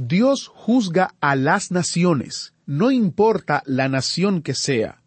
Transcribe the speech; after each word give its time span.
Dios 0.00 0.46
juzga 0.46 1.16
a 1.20 1.34
las 1.34 1.72
naciones, 1.72 2.54
no 2.66 2.92
importa 2.92 3.64
la 3.66 3.88
nación 3.88 4.42
que 4.42 4.54
sea. 4.54 5.02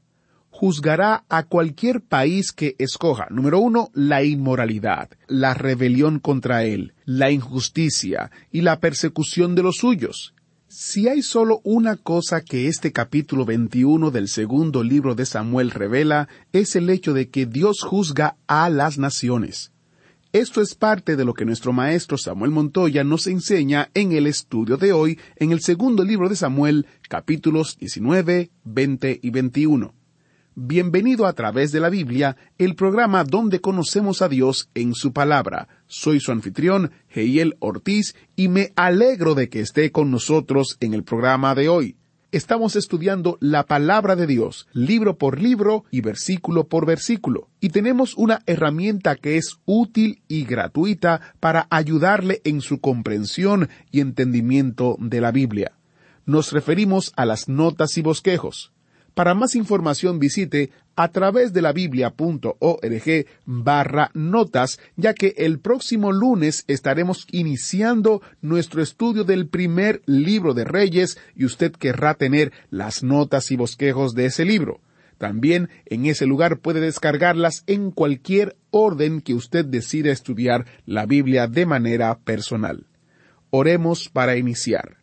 Juzgará 0.49 1.23
a 1.29 1.43
cualquier 1.43 2.01
país 2.01 2.51
que 2.51 2.75
escoja. 2.77 3.27
Número 3.29 3.59
uno, 3.59 3.89
la 3.93 4.21
inmoralidad, 4.23 5.09
la 5.29 5.53
rebelión 5.53 6.19
contra 6.19 6.65
Él, 6.65 6.93
la 7.05 7.31
injusticia 7.31 8.31
y 8.51 8.63
la 8.63 8.81
persecución 8.81 9.55
de 9.55 9.63
los 9.63 9.77
suyos. 9.77 10.33
Si 10.67 11.07
hay 11.07 11.21
solo 11.21 11.61
una 11.63 11.95
cosa 11.95 12.41
que 12.41 12.67
este 12.67 12.91
capítulo 12.91 13.45
21 13.45 14.11
del 14.11 14.27
segundo 14.27 14.83
libro 14.83 15.15
de 15.15 15.25
Samuel 15.25 15.71
revela, 15.71 16.27
es 16.51 16.75
el 16.75 16.89
hecho 16.89 17.13
de 17.13 17.29
que 17.29 17.45
Dios 17.45 17.81
juzga 17.81 18.35
a 18.45 18.69
las 18.69 18.97
naciones. 18.97 19.71
Esto 20.33 20.61
es 20.61 20.75
parte 20.75 21.17
de 21.17 21.25
lo 21.25 21.33
que 21.33 21.43
nuestro 21.43 21.73
maestro 21.73 22.17
Samuel 22.17 22.51
Montoya 22.51 23.03
nos 23.03 23.27
enseña 23.27 23.89
en 23.93 24.13
el 24.13 24.27
estudio 24.27 24.77
de 24.77 24.93
hoy 24.93 25.19
en 25.35 25.51
el 25.51 25.59
segundo 25.59 26.05
libro 26.05 26.29
de 26.29 26.37
Samuel, 26.37 26.87
capítulos 27.09 27.77
19, 27.77 28.49
20 28.63 29.19
y 29.21 29.29
21. 29.29 29.93
Bienvenido 30.55 31.25
a 31.25 31.33
través 31.33 31.73
de 31.73 31.81
la 31.81 31.89
Biblia, 31.89 32.37
el 32.57 32.75
programa 32.75 33.25
donde 33.25 33.59
conocemos 33.59 34.21
a 34.21 34.29
Dios 34.29 34.69
en 34.73 34.93
su 34.93 35.11
palabra. 35.11 35.67
Soy 35.87 36.21
su 36.21 36.31
anfitrión, 36.31 36.91
Heiel 37.09 37.57
Ortiz, 37.59 38.15
y 38.37 38.47
me 38.47 38.71
alegro 38.77 39.35
de 39.35 39.49
que 39.49 39.59
esté 39.59 39.91
con 39.91 40.11
nosotros 40.11 40.77
en 40.79 40.93
el 40.93 41.03
programa 41.03 41.55
de 41.55 41.67
hoy. 41.67 41.97
Estamos 42.33 42.77
estudiando 42.77 43.37
la 43.41 43.65
palabra 43.65 44.15
de 44.15 44.25
Dios, 44.25 44.69
libro 44.71 45.17
por 45.17 45.41
libro 45.41 45.83
y 45.91 45.99
versículo 45.99 46.69
por 46.69 46.85
versículo, 46.85 47.49
y 47.59 47.71
tenemos 47.71 48.15
una 48.15 48.41
herramienta 48.45 49.17
que 49.17 49.35
es 49.35 49.57
útil 49.65 50.21
y 50.29 50.45
gratuita 50.45 51.19
para 51.41 51.67
ayudarle 51.69 52.39
en 52.45 52.61
su 52.61 52.79
comprensión 52.79 53.67
y 53.91 53.99
entendimiento 53.99 54.95
de 55.01 55.19
la 55.19 55.33
Biblia. 55.33 55.73
Nos 56.25 56.53
referimos 56.53 57.11
a 57.17 57.25
las 57.25 57.49
notas 57.49 57.97
y 57.97 58.01
bosquejos. 58.01 58.71
Para 59.13 59.33
más 59.33 59.53
información 59.53 60.17
visite 60.17 60.71
a 61.01 61.07
través 61.07 61.51
de 61.51 61.63
la 61.63 61.73
biblia.org 61.73 63.25
barra 63.45 64.11
notas, 64.13 64.79
ya 64.95 65.15
que 65.15 65.33
el 65.35 65.57
próximo 65.57 66.11
lunes 66.11 66.63
estaremos 66.67 67.25
iniciando 67.31 68.21
nuestro 68.39 68.83
estudio 68.83 69.23
del 69.23 69.47
primer 69.47 70.03
libro 70.05 70.53
de 70.53 70.63
Reyes 70.63 71.17
y 71.35 71.45
usted 71.45 71.71
querrá 71.71 72.13
tener 72.13 72.51
las 72.69 73.01
notas 73.01 73.49
y 73.49 73.55
bosquejos 73.55 74.13
de 74.13 74.27
ese 74.27 74.45
libro. 74.45 74.79
También 75.17 75.69
en 75.87 76.05
ese 76.05 76.27
lugar 76.27 76.59
puede 76.59 76.81
descargarlas 76.81 77.63
en 77.65 77.89
cualquier 77.89 78.55
orden 78.69 79.21
que 79.21 79.33
usted 79.33 79.65
decida 79.65 80.11
estudiar 80.11 80.67
la 80.85 81.07
Biblia 81.07 81.47
de 81.47 81.65
manera 81.65 82.19
personal. 82.19 82.85
Oremos 83.49 84.07
para 84.07 84.37
iniciar. 84.37 85.00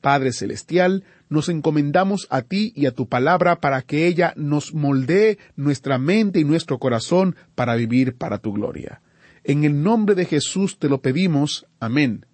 Padre 0.00 0.32
Celestial, 0.32 1.04
nos 1.28 1.48
encomendamos 1.48 2.26
a 2.30 2.42
ti 2.42 2.72
y 2.74 2.86
a 2.86 2.92
tu 2.92 3.08
palabra 3.08 3.60
para 3.60 3.82
que 3.82 4.06
ella 4.06 4.32
nos 4.36 4.74
moldee 4.74 5.38
nuestra 5.56 5.98
mente 5.98 6.40
y 6.40 6.44
nuestro 6.44 6.78
corazón 6.78 7.36
para 7.54 7.76
vivir 7.76 8.16
para 8.16 8.38
tu 8.38 8.52
gloria. 8.52 9.02
En 9.44 9.64
el 9.64 9.82
nombre 9.82 10.14
de 10.14 10.26
Jesús 10.26 10.78
te 10.78 10.88
lo 10.88 11.00
pedimos. 11.00 11.66
Amén. 11.78 12.26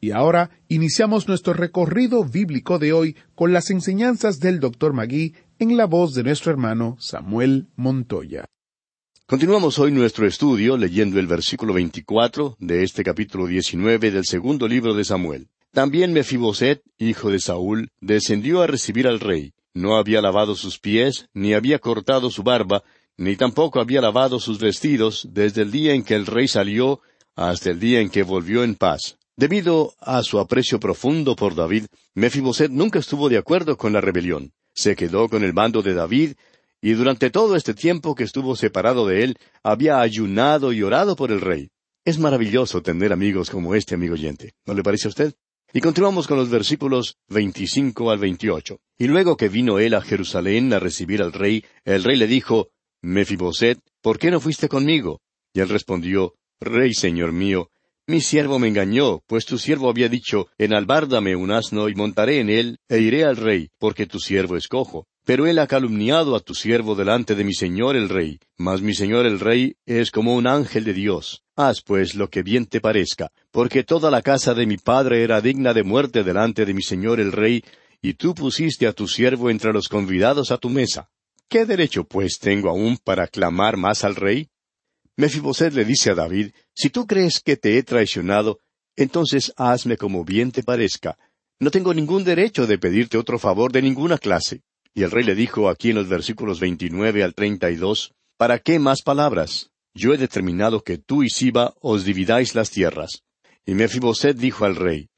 Y 0.00 0.12
ahora 0.12 0.50
iniciamos 0.68 1.26
nuestro 1.26 1.54
recorrido 1.54 2.24
bíblico 2.24 2.78
de 2.78 2.92
hoy 2.92 3.16
con 3.34 3.52
las 3.52 3.70
enseñanzas 3.70 4.38
del 4.38 4.60
Dr. 4.60 4.92
Magui 4.92 5.34
en 5.58 5.76
la 5.76 5.86
voz 5.86 6.14
de 6.14 6.22
nuestro 6.22 6.52
hermano 6.52 6.96
Samuel 7.00 7.66
Montoya. 7.74 8.44
Continuamos 9.26 9.78
hoy 9.78 9.90
nuestro 9.92 10.26
estudio 10.26 10.76
leyendo 10.76 11.18
el 11.18 11.26
versículo 11.26 11.74
24 11.74 12.56
de 12.60 12.82
este 12.82 13.02
capítulo 13.04 13.46
19 13.46 14.10
del 14.10 14.24
segundo 14.24 14.66
libro 14.68 14.94
de 14.94 15.04
Samuel. 15.04 15.48
También 15.72 16.12
Mefiboset, 16.12 16.82
hijo 16.98 17.30
de 17.30 17.40
Saúl, 17.40 17.90
descendió 18.00 18.62
a 18.62 18.66
recibir 18.66 19.06
al 19.06 19.20
rey. 19.20 19.52
No 19.74 19.96
había 19.96 20.22
lavado 20.22 20.54
sus 20.54 20.78
pies, 20.78 21.28
ni 21.34 21.54
había 21.54 21.78
cortado 21.78 22.30
su 22.30 22.42
barba, 22.42 22.82
ni 23.16 23.36
tampoco 23.36 23.80
había 23.80 24.00
lavado 24.00 24.40
sus 24.40 24.58
vestidos 24.58 25.28
desde 25.30 25.62
el 25.62 25.70
día 25.70 25.92
en 25.92 26.04
que 26.04 26.14
el 26.14 26.26
rey 26.26 26.48
salió 26.48 27.00
hasta 27.36 27.70
el 27.70 27.78
día 27.78 28.00
en 28.00 28.10
que 28.10 28.22
volvió 28.22 28.64
en 28.64 28.74
paz. 28.74 29.18
Debido 29.36 29.94
a 30.00 30.22
su 30.22 30.40
aprecio 30.40 30.80
profundo 30.80 31.36
por 31.36 31.54
David, 31.54 31.86
Mefiboset 32.14 32.70
nunca 32.70 32.98
estuvo 32.98 33.28
de 33.28 33.38
acuerdo 33.38 33.76
con 33.76 33.92
la 33.92 34.00
rebelión. 34.00 34.52
Se 34.74 34.96
quedó 34.96 35.28
con 35.28 35.44
el 35.44 35.54
mando 35.54 35.82
de 35.82 35.94
David, 35.94 36.32
y 36.80 36.92
durante 36.92 37.30
todo 37.30 37.54
este 37.54 37.74
tiempo 37.74 38.14
que 38.14 38.24
estuvo 38.24 38.56
separado 38.56 39.06
de 39.06 39.22
él, 39.24 39.36
había 39.62 40.00
ayunado 40.00 40.72
y 40.72 40.82
orado 40.82 41.14
por 41.14 41.30
el 41.30 41.40
rey. 41.40 41.70
Es 42.04 42.18
maravilloso 42.18 42.82
tener 42.82 43.12
amigos 43.12 43.50
como 43.50 43.74
este 43.74 43.94
amigo 43.94 44.14
oyente. 44.14 44.54
¿No 44.66 44.74
le 44.74 44.82
parece 44.82 45.08
a 45.08 45.10
usted? 45.10 45.34
Y 45.70 45.80
continuamos 45.80 46.26
con 46.26 46.38
los 46.38 46.48
versículos 46.48 47.18
25 47.28 48.10
al 48.10 48.18
28. 48.18 48.80
Y 48.96 49.06
luego 49.06 49.36
que 49.36 49.50
vino 49.50 49.78
él 49.78 49.92
a 49.92 50.00
Jerusalén 50.00 50.72
a 50.72 50.78
recibir 50.78 51.20
al 51.20 51.34
rey, 51.34 51.62
el 51.84 52.04
rey 52.04 52.16
le 52.16 52.26
dijo, 52.26 52.70
Mefiboset, 53.02 53.78
¿por 54.00 54.18
qué 54.18 54.30
no 54.30 54.40
fuiste 54.40 54.70
conmigo? 54.70 55.20
Y 55.52 55.60
él 55.60 55.68
respondió, 55.68 56.34
Rey, 56.58 56.94
señor 56.94 57.32
mío, 57.32 57.70
mi 58.06 58.22
siervo 58.22 58.58
me 58.58 58.68
engañó, 58.68 59.20
pues 59.26 59.44
tu 59.44 59.58
siervo 59.58 59.90
había 59.90 60.08
dicho, 60.08 60.48
Enalbárdame 60.56 61.36
un 61.36 61.50
asno 61.50 61.90
y 61.90 61.94
montaré 61.94 62.40
en 62.40 62.48
él, 62.48 62.78
e 62.88 63.00
iré 63.00 63.24
al 63.24 63.36
rey, 63.36 63.68
porque 63.78 64.06
tu 64.06 64.20
siervo 64.20 64.56
es 64.56 64.68
cojo. 64.68 65.06
Pero 65.28 65.46
él 65.46 65.58
ha 65.58 65.66
calumniado 65.66 66.34
a 66.34 66.40
tu 66.40 66.54
siervo 66.54 66.94
delante 66.94 67.34
de 67.34 67.44
mi 67.44 67.52
señor 67.52 67.96
el 67.96 68.08
rey, 68.08 68.40
mas 68.56 68.80
mi 68.80 68.94
señor 68.94 69.26
el 69.26 69.40
rey 69.40 69.76
es 69.84 70.10
como 70.10 70.34
un 70.34 70.46
ángel 70.46 70.84
de 70.84 70.94
Dios. 70.94 71.44
Haz 71.54 71.82
pues 71.82 72.14
lo 72.14 72.30
que 72.30 72.42
bien 72.42 72.64
te 72.64 72.80
parezca, 72.80 73.30
porque 73.50 73.84
toda 73.84 74.10
la 74.10 74.22
casa 74.22 74.54
de 74.54 74.64
mi 74.64 74.78
padre 74.78 75.22
era 75.22 75.42
digna 75.42 75.74
de 75.74 75.82
muerte 75.82 76.24
delante 76.24 76.64
de 76.64 76.72
mi 76.72 76.80
señor 76.80 77.20
el 77.20 77.32
rey, 77.32 77.62
y 78.00 78.14
tú 78.14 78.34
pusiste 78.34 78.86
a 78.86 78.94
tu 78.94 79.06
siervo 79.06 79.50
entre 79.50 79.74
los 79.74 79.90
convidados 79.90 80.50
a 80.50 80.56
tu 80.56 80.70
mesa. 80.70 81.10
¿Qué 81.46 81.66
derecho 81.66 82.04
pues 82.04 82.38
tengo 82.38 82.70
aún 82.70 82.96
para 82.96 83.26
clamar 83.26 83.76
más 83.76 84.04
al 84.04 84.16
rey? 84.16 84.48
Mefiboset 85.18 85.74
le 85.74 85.84
dice 85.84 86.12
a 86.12 86.14
David, 86.14 86.52
Si 86.72 86.88
tú 86.88 87.06
crees 87.06 87.42
que 87.42 87.58
te 87.58 87.76
he 87.76 87.82
traicionado, 87.82 88.60
entonces 88.96 89.52
hazme 89.58 89.98
como 89.98 90.24
bien 90.24 90.52
te 90.52 90.62
parezca. 90.62 91.18
No 91.60 91.70
tengo 91.70 91.92
ningún 91.92 92.24
derecho 92.24 92.66
de 92.66 92.78
pedirte 92.78 93.18
otro 93.18 93.38
favor 93.38 93.70
de 93.72 93.82
ninguna 93.82 94.16
clase. 94.16 94.62
Y 94.94 95.02
el 95.02 95.10
rey 95.10 95.24
le 95.24 95.34
dijo 95.34 95.68
aquí 95.68 95.90
en 95.90 95.96
los 95.96 96.08
versículos 96.08 96.60
29 96.60 97.22
al 97.22 97.34
32, 97.34 98.14
¿Para 98.36 98.58
qué 98.58 98.78
más 98.78 99.02
palabras? 99.02 99.70
Yo 99.94 100.14
he 100.14 100.18
determinado 100.18 100.82
que 100.82 100.98
tú 100.98 101.22
y 101.22 101.28
Siba 101.30 101.74
os 101.80 102.04
dividáis 102.04 102.54
las 102.54 102.70
tierras. 102.70 103.24
Y 103.66 103.74
Mefiboset 103.74 104.36
dijo 104.36 104.64
al 104.64 104.76
rey, 104.76 105.08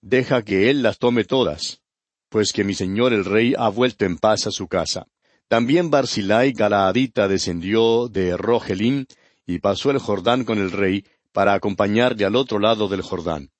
Deja 0.00 0.42
que 0.42 0.70
él 0.70 0.82
las 0.82 0.98
tome 0.98 1.24
todas, 1.24 1.82
pues 2.28 2.52
que 2.52 2.64
mi 2.64 2.74
señor 2.74 3.12
el 3.12 3.24
rey 3.24 3.54
ha 3.56 3.68
vuelto 3.68 4.04
en 4.04 4.18
paz 4.18 4.46
a 4.46 4.50
su 4.50 4.66
casa. 4.66 5.06
También 5.48 5.90
Barzilai 5.90 6.52
Galaadita 6.52 7.28
descendió 7.28 8.08
de 8.08 8.36
Rogelim 8.36 9.06
y 9.46 9.58
pasó 9.58 9.90
el 9.90 9.98
Jordán 9.98 10.44
con 10.44 10.58
el 10.58 10.72
rey 10.72 11.04
para 11.32 11.54
acompañarle 11.54 12.24
al 12.24 12.36
otro 12.36 12.58
lado 12.58 12.88
del 12.88 13.02
Jordán. 13.02 13.50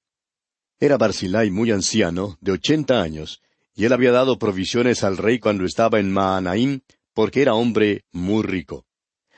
Era 0.80 0.96
Barzilai 0.96 1.50
muy 1.50 1.70
anciano, 1.70 2.36
de 2.40 2.52
ochenta 2.52 3.00
años, 3.00 3.42
y 3.74 3.84
él 3.84 3.92
había 3.92 4.12
dado 4.12 4.38
provisiones 4.38 5.02
al 5.04 5.16
rey 5.16 5.38
cuando 5.38 5.64
estaba 5.64 6.00
en 6.00 6.12
Maanaim, 6.12 6.80
porque 7.12 7.42
era 7.42 7.54
hombre 7.54 8.04
muy 8.12 8.42
rico. 8.42 8.86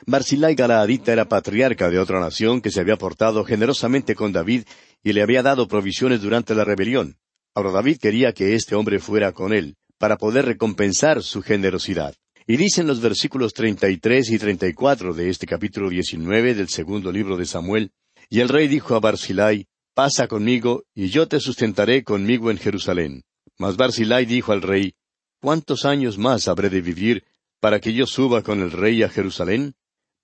Barzillai 0.06 0.54
Galaadita 0.54 1.12
era 1.12 1.28
patriarca 1.28 1.90
de 1.90 1.98
otra 1.98 2.20
nación 2.20 2.60
que 2.60 2.70
se 2.70 2.80
había 2.80 2.96
portado 2.96 3.44
generosamente 3.44 4.14
con 4.14 4.32
David 4.32 4.64
y 5.02 5.12
le 5.12 5.22
había 5.22 5.42
dado 5.42 5.68
provisiones 5.68 6.20
durante 6.20 6.54
la 6.54 6.64
rebelión. 6.64 7.16
Ahora 7.54 7.70
David 7.70 7.98
quería 7.98 8.32
que 8.32 8.54
este 8.54 8.74
hombre 8.74 8.98
fuera 8.98 9.32
con 9.32 9.54
él, 9.54 9.76
para 9.98 10.18
poder 10.18 10.44
recompensar 10.44 11.22
su 11.22 11.40
generosidad. 11.42 12.14
Y 12.46 12.58
dicen 12.58 12.86
los 12.86 13.00
versículos 13.00 13.54
treinta 13.54 13.88
y 13.88 13.96
tres 13.96 14.30
y 14.30 14.38
treinta 14.38 14.68
y 14.68 14.74
cuatro 14.74 15.14
de 15.14 15.30
este 15.30 15.46
capítulo 15.46 15.88
diecinueve 15.88 16.54
del 16.54 16.68
segundo 16.68 17.10
libro 17.10 17.36
de 17.36 17.46
Samuel, 17.46 17.90
y 18.28 18.40
el 18.40 18.48
rey 18.48 18.68
dijo 18.68 18.94
a 18.94 19.00
Barzillai, 19.00 19.66
Pasa 19.94 20.28
conmigo, 20.28 20.84
y 20.94 21.08
yo 21.08 21.26
te 21.26 21.40
sustentaré 21.40 22.04
conmigo 22.04 22.50
en 22.50 22.58
Jerusalén. 22.58 23.22
Mas 23.58 23.76
Barzillai 23.76 24.26
dijo 24.26 24.53
al 24.53 24.62
rey, 24.62 24.94
¿Cuántos 25.41 25.85
años 25.85 26.19
más 26.19 26.49
habré 26.49 26.70
de 26.70 26.81
vivir 26.81 27.25
para 27.61 27.81
que 27.81 27.93
yo 27.93 28.06
suba 28.06 28.43
con 28.43 28.61
el 28.61 28.73
rey 28.73 29.03
a 29.03 29.08
Jerusalén? 29.08 29.75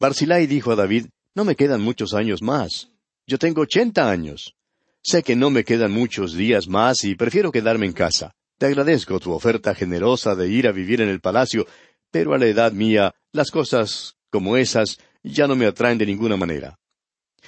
Barzillai 0.00 0.46
dijo 0.46 0.72
a 0.72 0.76
David, 0.76 1.06
No 1.34 1.44
me 1.44 1.56
quedan 1.56 1.80
muchos 1.80 2.14
años 2.14 2.42
más. 2.42 2.90
Yo 3.26 3.38
tengo 3.38 3.62
ochenta 3.62 4.10
años. 4.10 4.54
Sé 5.02 5.22
que 5.22 5.36
no 5.36 5.50
me 5.50 5.64
quedan 5.64 5.92
muchos 5.92 6.34
días 6.34 6.68
más 6.68 7.04
y 7.04 7.14
prefiero 7.14 7.50
quedarme 7.50 7.86
en 7.86 7.92
casa. 7.92 8.34
Te 8.58 8.66
agradezco 8.66 9.18
tu 9.18 9.32
oferta 9.32 9.74
generosa 9.74 10.34
de 10.34 10.48
ir 10.48 10.68
a 10.68 10.72
vivir 10.72 11.00
en 11.00 11.08
el 11.08 11.20
palacio, 11.20 11.66
pero 12.10 12.34
a 12.34 12.38
la 12.38 12.46
edad 12.46 12.72
mía, 12.72 13.14
las 13.32 13.50
cosas 13.50 14.16
como 14.30 14.56
esas 14.56 14.98
ya 15.22 15.46
no 15.46 15.56
me 15.56 15.66
atraen 15.66 15.98
de 15.98 16.06
ninguna 16.06 16.36
manera. 16.36 16.78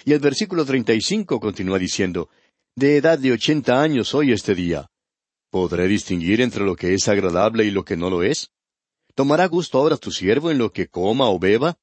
Y 0.04 0.12
el 0.12 0.18
versículo 0.18 0.64
treinta 0.64 0.92
y 0.92 1.00
cinco 1.00 1.38
continúa 1.38 1.78
diciendo, 1.78 2.28
De 2.74 2.96
edad 2.96 3.18
de 3.18 3.32
ochenta 3.32 3.80
años 3.80 4.08
soy 4.08 4.32
este 4.32 4.54
día. 4.54 4.88
¿Podré 5.54 5.86
distinguir 5.86 6.40
entre 6.40 6.64
lo 6.64 6.74
que 6.74 6.94
es 6.94 7.06
agradable 7.06 7.64
y 7.64 7.70
lo 7.70 7.84
que 7.84 7.96
no 7.96 8.10
lo 8.10 8.24
es? 8.24 8.50
¿Tomará 9.14 9.46
gusto 9.46 9.78
ahora 9.78 9.96
tu 9.96 10.10
siervo 10.10 10.50
en 10.50 10.58
lo 10.58 10.72
que 10.72 10.88
coma 10.88 11.30
o 11.30 11.38
beba? 11.38 11.78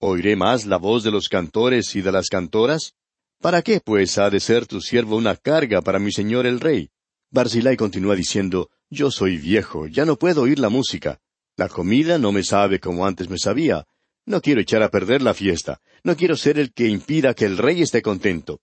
¿Oiré 0.00 0.36
más 0.36 0.66
la 0.66 0.76
voz 0.76 1.02
de 1.02 1.10
los 1.10 1.30
cantores 1.30 1.96
y 1.96 2.02
de 2.02 2.12
las 2.12 2.28
cantoras? 2.28 2.92
¿Para 3.40 3.62
qué, 3.62 3.80
pues, 3.80 4.18
ha 4.18 4.28
de 4.28 4.38
ser 4.38 4.66
tu 4.66 4.82
siervo 4.82 5.16
una 5.16 5.34
carga 5.34 5.80
para 5.80 5.98
mi 5.98 6.12
señor 6.12 6.44
el 6.44 6.60
rey? 6.60 6.90
Barzillai 7.30 7.78
continúa 7.78 8.14
diciendo, 8.14 8.68
Yo 8.90 9.10
soy 9.10 9.38
viejo, 9.38 9.86
ya 9.86 10.04
no 10.04 10.18
puedo 10.18 10.42
oír 10.42 10.58
la 10.58 10.68
música. 10.68 11.18
La 11.56 11.70
comida 11.70 12.18
no 12.18 12.32
me 12.32 12.42
sabe 12.42 12.80
como 12.80 13.06
antes 13.06 13.30
me 13.30 13.38
sabía. 13.38 13.86
No 14.26 14.42
quiero 14.42 14.60
echar 14.60 14.82
a 14.82 14.90
perder 14.90 15.22
la 15.22 15.32
fiesta. 15.32 15.80
No 16.04 16.18
quiero 16.18 16.36
ser 16.36 16.58
el 16.58 16.74
que 16.74 16.86
impida 16.86 17.32
que 17.32 17.46
el 17.46 17.56
rey 17.56 17.80
esté 17.80 18.02
contento. 18.02 18.60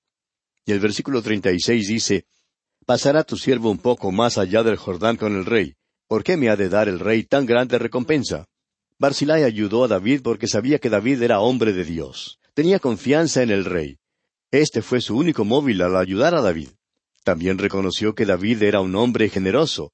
Y 0.63 0.73
el 0.73 0.79
versículo 0.79 1.23
treinta 1.23 1.51
y 1.51 1.59
seis 1.59 1.87
dice, 1.87 2.27
Pasará 2.85 3.23
tu 3.23 3.37
siervo 3.37 3.71
un 3.71 3.77
poco 3.77 4.11
más 4.11 4.37
allá 4.37 4.61
del 4.61 4.75
Jordán 4.75 5.15
con 5.15 5.37
el 5.37 5.45
rey. 5.45 5.75
¿Por 6.07 6.21
qué 6.23 6.35
me 6.35 6.49
ha 6.49 6.57
de 6.57 6.67
dar 6.67 6.89
el 6.89 6.99
rey 6.99 7.23
tan 7.23 7.45
grande 7.45 7.79
recompensa? 7.79 8.45
Barzillai 8.99 9.43
ayudó 9.43 9.85
a 9.85 9.87
David 9.87 10.21
porque 10.21 10.47
sabía 10.47 10.79
que 10.79 10.89
David 10.89 11.21
era 11.21 11.39
hombre 11.39 11.71
de 11.71 11.85
Dios. 11.85 12.39
Tenía 12.53 12.79
confianza 12.79 13.41
en 13.41 13.51
el 13.51 13.63
rey. 13.63 13.99
Este 14.51 14.81
fue 14.81 14.99
su 14.99 15.17
único 15.17 15.45
móvil 15.45 15.81
al 15.81 15.95
ayudar 15.95 16.35
a 16.35 16.41
David. 16.41 16.69
También 17.23 17.57
reconoció 17.57 18.15
que 18.15 18.25
David 18.25 18.61
era 18.63 18.81
un 18.81 18.95
hombre 18.95 19.29
generoso. 19.29 19.93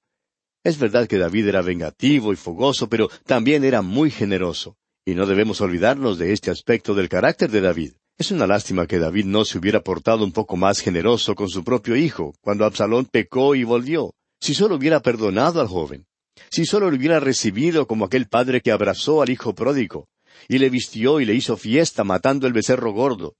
Es 0.63 0.79
verdad 0.79 1.07
que 1.07 1.19
David 1.19 1.47
era 1.47 1.61
vengativo 1.61 2.33
y 2.33 2.37
fogoso, 2.37 2.89
pero 2.89 3.07
también 3.25 3.63
era 3.63 3.83
muy 3.83 4.09
generoso. 4.09 4.77
Y 5.05 5.13
no 5.13 5.27
debemos 5.27 5.61
olvidarnos 5.61 6.17
de 6.17 6.33
este 6.33 6.49
aspecto 6.49 6.95
del 6.95 7.07
carácter 7.07 7.51
de 7.51 7.61
David. 7.61 7.93
Es 8.19 8.31
una 8.31 8.45
lástima 8.45 8.85
que 8.85 8.99
David 8.99 9.23
no 9.23 9.45
se 9.45 9.57
hubiera 9.57 9.81
portado 9.81 10.25
un 10.25 10.33
poco 10.33 10.57
más 10.57 10.81
generoso 10.81 11.35
con 11.35 11.47
su 11.47 11.63
propio 11.63 11.95
hijo, 11.95 12.35
cuando 12.41 12.65
Absalón 12.65 13.05
pecó 13.05 13.55
y 13.55 13.63
volvió. 13.63 14.13
Si 14.41 14.53
solo 14.53 14.75
hubiera 14.75 14.99
perdonado 14.99 15.61
al 15.61 15.67
joven. 15.69 16.05
Si 16.51 16.65
solo 16.65 16.91
lo 16.91 16.97
hubiera 16.97 17.21
recibido 17.21 17.87
como 17.87 18.03
aquel 18.03 18.27
padre 18.27 18.59
que 18.59 18.73
abrazó 18.73 19.21
al 19.21 19.29
hijo 19.29 19.55
pródigo, 19.55 20.09
y 20.49 20.57
le 20.57 20.69
vistió 20.69 21.21
y 21.21 21.25
le 21.25 21.33
hizo 21.33 21.55
fiesta 21.55 22.03
matando 22.03 22.45
el 22.45 22.51
becerro 22.51 22.91
gordo. 22.91 23.35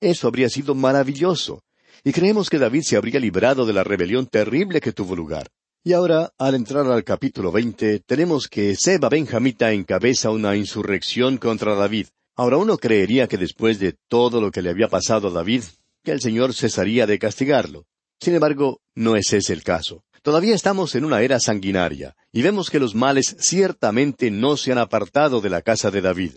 Eso 0.00 0.28
habría 0.28 0.48
sido 0.48 0.76
maravilloso. 0.76 1.64
Y 2.04 2.12
creemos 2.12 2.48
que 2.48 2.60
David 2.60 2.82
se 2.82 2.96
habría 2.96 3.18
librado 3.18 3.66
de 3.66 3.72
la 3.72 3.82
rebelión 3.82 4.26
terrible 4.26 4.80
que 4.80 4.92
tuvo 4.92 5.16
lugar. 5.16 5.48
Y 5.82 5.94
ahora, 5.94 6.32
al 6.38 6.54
entrar 6.54 6.86
al 6.86 7.02
capítulo 7.02 7.50
veinte, 7.50 7.98
tenemos 7.98 8.46
que 8.46 8.76
Seba 8.76 9.08
Benjamita 9.08 9.72
encabeza 9.72 10.30
una 10.30 10.54
insurrección 10.54 11.38
contra 11.38 11.74
David. 11.74 12.06
Ahora 12.36 12.56
uno 12.56 12.78
creería 12.78 13.28
que 13.28 13.38
después 13.38 13.78
de 13.78 13.94
todo 14.08 14.40
lo 14.40 14.50
que 14.50 14.62
le 14.62 14.70
había 14.70 14.88
pasado 14.88 15.28
a 15.28 15.32
David, 15.32 15.64
que 16.02 16.12
el 16.12 16.20
Señor 16.20 16.54
cesaría 16.54 17.06
de 17.06 17.18
castigarlo. 17.18 17.86
Sin 18.20 18.34
embargo, 18.34 18.80
no 18.94 19.16
es 19.16 19.32
ese 19.32 19.52
el 19.52 19.62
caso. 19.62 20.04
Todavía 20.22 20.54
estamos 20.54 20.94
en 20.94 21.04
una 21.04 21.22
era 21.22 21.40
sanguinaria, 21.40 22.14
y 22.32 22.42
vemos 22.42 22.70
que 22.70 22.78
los 22.78 22.94
males 22.94 23.36
ciertamente 23.40 24.30
no 24.30 24.56
se 24.56 24.72
han 24.72 24.78
apartado 24.78 25.40
de 25.40 25.50
la 25.50 25.62
casa 25.62 25.90
de 25.90 26.00
David. 26.00 26.32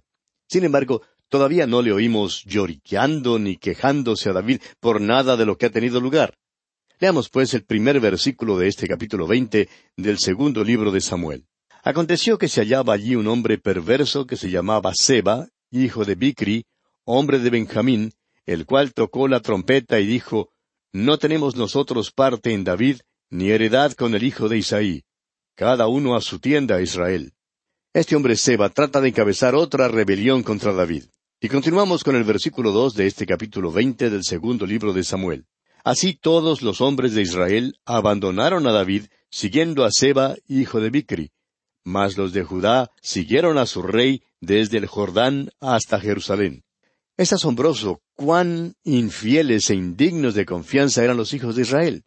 Sin 0.47 0.63
embargo, 0.63 1.01
Todavía 1.29 1.65
no 1.65 1.81
le 1.81 1.91
oímos 1.91 2.43
lloriqueando 2.45 3.39
ni 3.39 3.57
quejándose 3.57 4.29
a 4.29 4.33
David 4.33 4.61
por 4.79 5.01
nada 5.01 5.35
de 5.35 5.45
lo 5.45 5.57
que 5.57 5.65
ha 5.65 5.71
tenido 5.71 5.99
lugar. 5.99 6.37
Leamos 6.99 7.29
pues 7.29 7.53
el 7.53 7.65
primer 7.65 7.99
versículo 7.99 8.57
de 8.57 8.67
este 8.67 8.87
capítulo 8.87 9.27
veinte 9.27 9.67
del 9.97 10.19
segundo 10.19 10.63
libro 10.63 10.91
de 10.91 11.01
Samuel. 11.01 11.45
Aconteció 11.83 12.37
que 12.37 12.47
se 12.47 12.61
hallaba 12.61 12.93
allí 12.93 13.15
un 13.15 13.27
hombre 13.27 13.57
perverso 13.57 14.25
que 14.25 14.37
se 14.37 14.49
llamaba 14.49 14.93
Seba, 14.95 15.49
hijo 15.83 16.05
de 16.05 16.15
Bicri, 16.15 16.65
hombre 17.03 17.39
de 17.39 17.49
Benjamín, 17.49 18.13
el 18.45 18.65
cual 18.65 18.93
tocó 18.93 19.27
la 19.27 19.41
trompeta 19.41 19.99
y 19.99 20.05
dijo, 20.05 20.49
No 20.91 21.17
tenemos 21.17 21.55
nosotros 21.55 22.11
parte 22.11 22.53
en 22.53 22.63
David, 22.63 23.01
ni 23.29 23.49
heredad 23.49 23.93
con 23.93 24.15
el 24.15 24.23
hijo 24.23 24.49
de 24.49 24.57
Isaí. 24.57 25.03
Cada 25.55 25.87
uno 25.87 26.15
a 26.15 26.21
su 26.21 26.39
tienda, 26.39 26.81
Israel. 26.81 27.33
Este 27.93 28.15
hombre 28.15 28.35
Seba 28.35 28.69
trata 28.69 29.01
de 29.01 29.09
encabezar 29.09 29.55
otra 29.55 29.87
rebelión 29.87 30.43
contra 30.43 30.73
David. 30.73 31.05
Y 31.39 31.49
continuamos 31.49 32.03
con 32.03 32.15
el 32.15 32.23
versículo 32.23 32.71
dos 32.71 32.93
de 32.95 33.07
este 33.07 33.25
capítulo 33.25 33.71
veinte 33.71 34.09
del 34.09 34.23
segundo 34.23 34.65
libro 34.65 34.93
de 34.93 35.03
Samuel. 35.03 35.45
Así 35.83 36.13
todos 36.13 36.61
los 36.61 36.81
hombres 36.81 37.13
de 37.13 37.21
Israel 37.21 37.77
abandonaron 37.85 38.65
a 38.67 38.71
David, 38.71 39.05
siguiendo 39.29 39.85
a 39.85 39.91
Seba, 39.91 40.35
hijo 40.47 40.79
de 40.79 40.89
Bicri. 40.89 41.31
Mas 41.85 42.17
los 42.17 42.33
de 42.33 42.43
Judá 42.43 42.91
siguieron 43.01 43.57
a 43.57 43.67
su 43.67 43.83
rey 43.83 44.23
desde 44.41 44.77
el 44.79 44.87
Jordán 44.87 45.51
hasta 45.61 45.99
Jerusalén. 46.01 46.63
Es 47.15 47.31
asombroso 47.31 48.01
cuán 48.15 48.75
infieles 48.83 49.69
e 49.69 49.75
indignos 49.75 50.33
de 50.33 50.45
confianza 50.45 51.03
eran 51.03 51.15
los 51.15 51.33
hijos 51.33 51.55
de 51.55 51.61
Israel. 51.61 52.03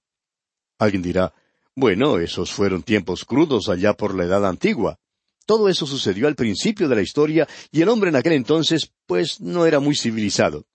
Alguien 0.79 1.03
dirá, 1.03 1.33
bueno, 1.75 2.19
esos 2.19 2.53
fueron 2.53 2.83
tiempos 2.83 3.25
crudos 3.25 3.69
allá 3.69 3.95
por 3.95 4.15
la 4.15 4.25
edad 4.25 4.45
antigua. 4.45 4.99
Todo 5.47 5.69
eso 5.69 5.87
sucedió 5.87 6.27
al 6.27 6.35
principio 6.35 6.89
de 6.89 6.97
la 6.97 7.03
historia 7.03 7.49
y 7.71 7.81
el 7.81 7.89
hombre 7.89 8.11
en 8.11 8.17
aquel 8.17 8.33
entonces, 8.33 8.91
pues, 9.07 9.41
no 9.41 9.65
era 9.65 9.79
muy 9.79 9.97
civilizado. 9.97 10.67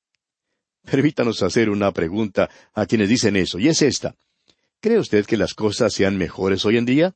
Permítanos 0.82 1.44
hacer 1.44 1.70
una 1.70 1.92
pregunta 1.92 2.50
a 2.74 2.86
quienes 2.86 3.10
dicen 3.10 3.36
eso, 3.36 3.60
y 3.60 3.68
es 3.68 3.82
esta. 3.82 4.16
¿Cree 4.80 4.98
usted 4.98 5.26
que 5.26 5.38
las 5.38 5.54
cosas 5.54 5.94
sean 5.94 6.18
mejores 6.18 6.66
hoy 6.66 6.78
en 6.78 6.86
día? 6.86 7.16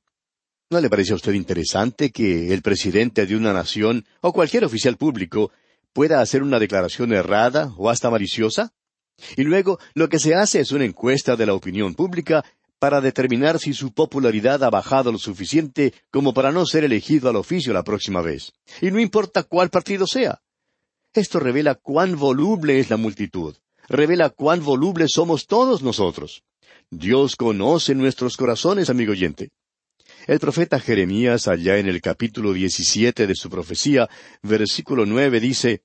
¿No 0.69 0.81
le 0.81 0.89
parece 0.89 1.13
a 1.13 1.15
usted 1.15 1.31
interesante 1.31 2.11
que 2.11 2.53
el 2.53 2.61
presidente 2.61 3.25
de 3.25 3.37
una 3.37 3.53
nación 3.53 4.05
o 4.19 4.33
cualquier 4.33 4.65
oficial 4.65 4.97
público 4.97 5.49
pueda 5.93 6.19
hacer 6.19 6.43
una 6.43 6.59
declaración 6.59 7.13
errada 7.13 7.73
o 7.77 7.89
hasta 7.89 8.09
maliciosa? 8.09 8.73
Y 9.37 9.43
luego 9.43 9.79
lo 9.93 10.09
que 10.09 10.19
se 10.19 10.35
hace 10.35 10.59
es 10.59 10.73
una 10.73 10.83
encuesta 10.83 11.37
de 11.37 11.45
la 11.45 11.53
opinión 11.53 11.95
pública 11.95 12.43
para 12.79 12.99
determinar 12.99 13.59
si 13.59 13.73
su 13.73 13.93
popularidad 13.93 14.61
ha 14.61 14.69
bajado 14.69 15.09
lo 15.09 15.17
suficiente 15.17 15.93
como 16.11 16.33
para 16.33 16.51
no 16.51 16.65
ser 16.65 16.83
elegido 16.83 17.29
al 17.29 17.37
oficio 17.37 17.71
la 17.71 17.83
próxima 17.83 18.21
vez. 18.21 18.51
Y 18.81 18.91
no 18.91 18.99
importa 18.99 19.43
cuál 19.43 19.69
partido 19.69 20.05
sea. 20.05 20.41
Esto 21.13 21.39
revela 21.39 21.75
cuán 21.75 22.17
voluble 22.17 22.79
es 22.79 22.89
la 22.89 22.97
multitud. 22.97 23.55
Revela 23.87 24.31
cuán 24.31 24.65
volubles 24.65 25.11
somos 25.13 25.47
todos 25.47 25.81
nosotros. 25.81 26.43
Dios 26.91 27.37
conoce 27.37 27.95
nuestros 27.95 28.35
corazones, 28.35 28.89
amigo 28.89 29.13
oyente. 29.13 29.51
El 30.27 30.39
profeta 30.39 30.77
Jeremías, 30.81 31.47
allá 31.47 31.77
en 31.77 31.87
el 31.87 32.01
capítulo 32.01 32.51
diecisiete 32.51 33.27
de 33.27 33.35
su 33.35 33.49
profecía, 33.49 34.09
versículo 34.41 35.05
nueve, 35.05 35.39
dice 35.39 35.83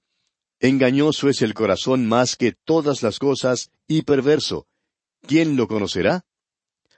Engañoso 0.58 1.28
es 1.28 1.42
el 1.42 1.54
corazón 1.54 2.08
más 2.08 2.34
que 2.34 2.50
todas 2.50 3.04
las 3.04 3.20
cosas 3.20 3.70
y 3.87 4.02
perverso. 4.02 4.66
¿Quién 5.28 5.54
lo 5.54 5.68
conocerá? 5.68 6.25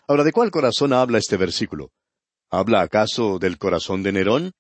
Ahora, 0.08 0.24
¿de 0.24 0.32
cuál 0.32 0.50
corazón 0.50 0.94
habla 0.94 1.18
este 1.18 1.36
versículo? 1.36 1.92
¿Habla 2.48 2.80
acaso 2.80 3.38
del 3.38 3.58
corazón 3.58 4.02
de 4.02 4.12
Nerón? 4.12 4.52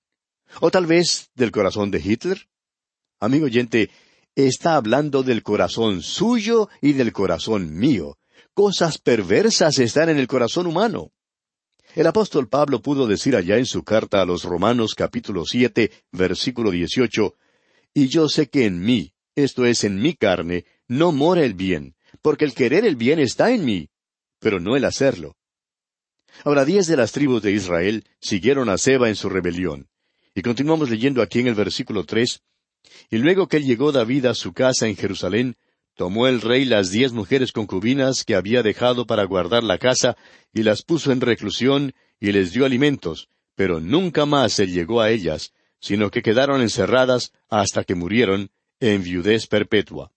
¿O 0.60 0.70
tal 0.70 0.84
vez 0.84 1.30
del 1.34 1.52
corazón 1.52 1.90
de 1.90 2.02
Hitler? 2.04 2.48
Amigo 3.18 3.46
oyente, 3.46 3.88
está 4.34 4.76
hablando 4.76 5.22
del 5.22 5.42
corazón 5.42 6.02
suyo 6.02 6.68
y 6.82 6.92
del 6.92 7.14
corazón 7.14 7.74
mío. 7.78 8.18
Cosas 8.52 8.98
perversas 8.98 9.78
están 9.78 10.10
en 10.10 10.18
el 10.18 10.26
corazón 10.26 10.66
humano. 10.66 11.12
El 11.94 12.08
apóstol 12.08 12.48
Pablo 12.48 12.82
pudo 12.82 13.06
decir 13.06 13.36
allá 13.36 13.56
en 13.56 13.66
su 13.66 13.84
carta 13.84 14.20
a 14.20 14.26
los 14.26 14.42
Romanos 14.42 14.94
capítulo 14.96 15.44
siete, 15.46 15.92
versículo 16.10 16.72
dieciocho, 16.72 17.36
Y 17.94 18.08
yo 18.08 18.28
sé 18.28 18.48
que 18.48 18.64
en 18.64 18.80
mí, 18.80 19.12
esto 19.36 19.64
es 19.64 19.84
en 19.84 20.02
mi 20.02 20.14
carne, 20.14 20.64
no 20.88 21.12
mora 21.12 21.44
el 21.44 21.54
bien, 21.54 21.94
porque 22.20 22.46
el 22.46 22.52
querer 22.52 22.84
el 22.84 22.96
bien 22.96 23.20
está 23.20 23.52
en 23.52 23.64
mí, 23.64 23.90
pero 24.40 24.58
no 24.58 24.74
el 24.74 24.84
hacerlo. 24.84 25.36
Ahora 26.42 26.64
diez 26.64 26.88
de 26.88 26.96
las 26.96 27.12
tribus 27.12 27.42
de 27.42 27.52
Israel 27.52 28.04
siguieron 28.20 28.68
a 28.70 28.76
Seba 28.76 29.08
en 29.08 29.14
su 29.14 29.28
rebelión. 29.28 29.88
Y 30.34 30.42
continuamos 30.42 30.90
leyendo 30.90 31.22
aquí 31.22 31.38
en 31.38 31.46
el 31.46 31.54
versículo 31.54 32.02
tres, 32.02 32.42
Y 33.08 33.18
luego 33.18 33.46
que 33.46 33.62
llegó 33.62 33.92
David 33.92 34.26
a 34.26 34.34
su 34.34 34.52
casa 34.52 34.88
en 34.88 34.96
Jerusalén, 34.96 35.56
tomó 35.94 36.26
el 36.26 36.40
rey 36.40 36.64
las 36.64 36.90
diez 36.90 37.12
mujeres 37.12 37.52
concubinas 37.52 38.24
que 38.24 38.34
había 38.34 38.62
dejado 38.62 39.06
para 39.06 39.24
guardar 39.24 39.62
la 39.62 39.78
casa, 39.78 40.16
y 40.52 40.62
las 40.62 40.82
puso 40.82 41.12
en 41.12 41.20
reclusión, 41.20 41.94
y 42.20 42.32
les 42.32 42.52
dio 42.52 42.64
alimentos, 42.64 43.28
pero 43.54 43.80
nunca 43.80 44.26
más 44.26 44.52
se 44.52 44.66
llegó 44.66 45.00
a 45.00 45.10
ellas, 45.10 45.52
sino 45.80 46.10
que 46.10 46.22
quedaron 46.22 46.62
encerradas 46.62 47.32
hasta 47.48 47.84
que 47.84 47.94
murieron 47.94 48.50
en 48.80 49.02
viudez 49.02 49.46
perpetua. 49.46 50.10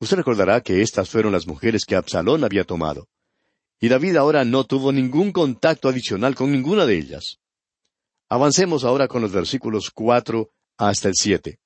Usted 0.00 0.16
recordará 0.16 0.60
que 0.60 0.82
estas 0.82 1.08
fueron 1.08 1.32
las 1.32 1.46
mujeres 1.46 1.84
que 1.84 1.96
Absalón 1.96 2.44
había 2.44 2.64
tomado. 2.64 3.08
Y 3.80 3.88
David 3.88 4.16
ahora 4.16 4.44
no 4.44 4.64
tuvo 4.64 4.92
ningún 4.92 5.32
contacto 5.32 5.88
adicional 5.88 6.34
con 6.34 6.50
ninguna 6.50 6.86
de 6.86 6.98
ellas. 6.98 7.38
Avancemos 8.28 8.84
ahora 8.84 9.08
con 9.08 9.22
los 9.22 9.32
versículos 9.32 9.90
cuatro 9.90 10.50
hasta 10.76 11.08
el 11.08 11.14
siete. 11.14 11.58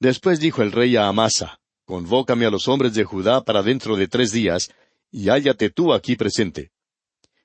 Después 0.00 0.40
dijo 0.40 0.62
el 0.62 0.72
rey 0.72 0.96
a 0.96 1.08
Amasa, 1.08 1.60
Convócame 1.84 2.46
a 2.46 2.50
los 2.50 2.68
hombres 2.68 2.94
de 2.94 3.04
Judá 3.04 3.42
para 3.42 3.62
dentro 3.62 3.96
de 3.96 4.08
tres 4.08 4.32
días, 4.32 4.70
y 5.10 5.28
hállate 5.28 5.68
tú 5.68 5.92
aquí 5.92 6.16
presente. 6.16 6.70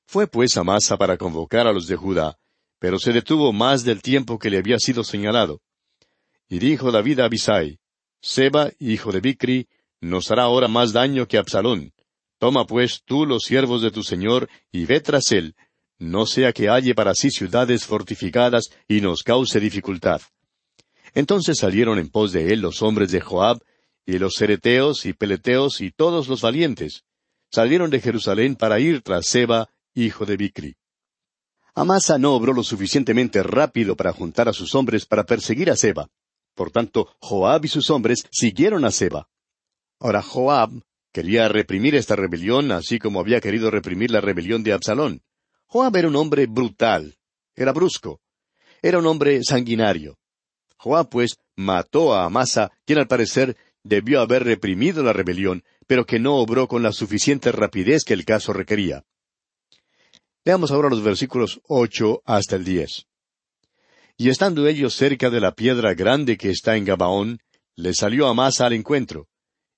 Fue 0.05 0.27
pues 0.27 0.55
Amasa 0.55 0.97
para 0.97 1.17
convocar 1.17 1.67
a 1.67 1.73
los 1.73 1.87
de 1.87 1.97
Judá, 1.97 2.37
pero 2.79 2.97
se 2.97 3.11
detuvo 3.11 3.51
más 3.51 3.83
del 3.83 4.01
tiempo 4.01 4.39
que 4.39 4.49
le 4.49 4.59
había 4.59 4.79
sido 4.79 5.03
señalado. 5.03 5.61
Y 6.47 6.59
dijo 6.59 6.91
David 6.91 7.19
a 7.19 7.25
Abisai, 7.25 7.79
Seba, 8.21 8.71
hijo 8.79 9.11
de 9.11 9.19
Bicri, 9.19 9.67
nos 9.99 10.31
hará 10.31 10.43
ahora 10.43 10.67
más 10.67 10.93
daño 10.93 11.27
que 11.27 11.37
Absalón. 11.37 11.91
Toma 12.37 12.65
pues 12.65 13.01
tú 13.03 13.25
los 13.25 13.43
siervos 13.43 13.81
de 13.81 13.91
tu 13.91 14.03
señor 14.03 14.47
y 14.71 14.85
ve 14.85 15.01
tras 15.01 15.31
él, 15.31 15.55
no 15.97 16.25
sea 16.25 16.53
que 16.53 16.69
halle 16.69 16.93
para 16.93 17.15
sí 17.15 17.31
ciudades 17.31 17.85
fortificadas 17.85 18.69
y 18.87 19.01
nos 19.01 19.23
cause 19.23 19.59
dificultad. 19.59 20.21
Entonces 21.15 21.57
salieron 21.57 21.97
en 21.97 22.09
pos 22.09 22.31
de 22.33 22.53
él 22.53 22.59
los 22.59 22.83
hombres 22.83 23.11
de 23.11 23.21
Joab, 23.21 23.59
y 24.05 24.19
los 24.19 24.35
cereteos 24.35 25.05
y 25.05 25.13
peleteos 25.13 25.81
y 25.81 25.91
todos 25.91 26.27
los 26.27 26.41
valientes. 26.41 27.05
Salieron 27.49 27.89
de 27.89 28.01
Jerusalén 28.01 28.55
para 28.55 28.79
ir 28.79 29.01
tras 29.01 29.25
Seba, 29.25 29.69
hijo 29.95 30.25
de 30.25 30.37
Bicri. 30.37 30.75
Amasa 31.73 32.17
no 32.17 32.33
obró 32.33 32.53
lo 32.53 32.63
suficientemente 32.63 33.41
rápido 33.43 33.95
para 33.95 34.13
juntar 34.13 34.47
a 34.47 34.53
sus 34.53 34.75
hombres 34.75 35.05
para 35.05 35.25
perseguir 35.25 35.71
a 35.71 35.75
Seba. 35.75 36.07
Por 36.53 36.71
tanto, 36.71 37.09
Joab 37.19 37.65
y 37.65 37.67
sus 37.69 37.89
hombres 37.89 38.25
siguieron 38.31 38.85
a 38.85 38.91
Seba. 38.91 39.27
Ahora 39.99 40.21
Joab 40.21 40.71
quería 41.11 41.47
reprimir 41.47 41.95
esta 41.95 42.15
rebelión, 42.15 42.71
así 42.71 42.99
como 42.99 43.19
había 43.19 43.41
querido 43.41 43.71
reprimir 43.71 44.11
la 44.11 44.21
rebelión 44.21 44.63
de 44.63 44.73
Absalón. 44.73 45.23
Joab 45.65 45.95
era 45.95 46.07
un 46.07 46.15
hombre 46.15 46.45
brutal, 46.45 47.17
era 47.55 47.71
brusco, 47.71 48.21
era 48.81 48.99
un 48.99 49.07
hombre 49.07 49.43
sanguinario. 49.43 50.17
Joab, 50.77 51.09
pues, 51.09 51.37
mató 51.55 52.13
a 52.13 52.25
Amasa, 52.25 52.71
quien 52.85 52.99
al 52.99 53.07
parecer 53.07 53.57
debió 53.83 54.21
haber 54.21 54.43
reprimido 54.43 55.03
la 55.03 55.13
rebelión, 55.13 55.63
pero 55.87 56.05
que 56.05 56.19
no 56.19 56.35
obró 56.35 56.67
con 56.67 56.83
la 56.83 56.91
suficiente 56.91 57.51
rapidez 57.51 58.03
que 58.03 58.13
el 58.13 58.25
caso 58.25 58.53
requería. 58.53 59.03
Veamos 60.43 60.71
ahora 60.71 60.89
los 60.89 61.03
versículos 61.03 61.61
ocho 61.67 62.21
hasta 62.25 62.55
el 62.55 62.65
diez. 62.65 63.07
Y 64.17 64.29
estando 64.29 64.67
ellos 64.67 64.95
cerca 64.95 65.29
de 65.29 65.41
la 65.41 65.53
piedra 65.53 65.93
grande 65.93 66.37
que 66.37 66.49
está 66.49 66.77
en 66.77 66.85
Gabaón, 66.85 67.39
le 67.75 67.93
salió 67.93 68.27
Amasa 68.27 68.65
al 68.65 68.73
encuentro. 68.73 69.27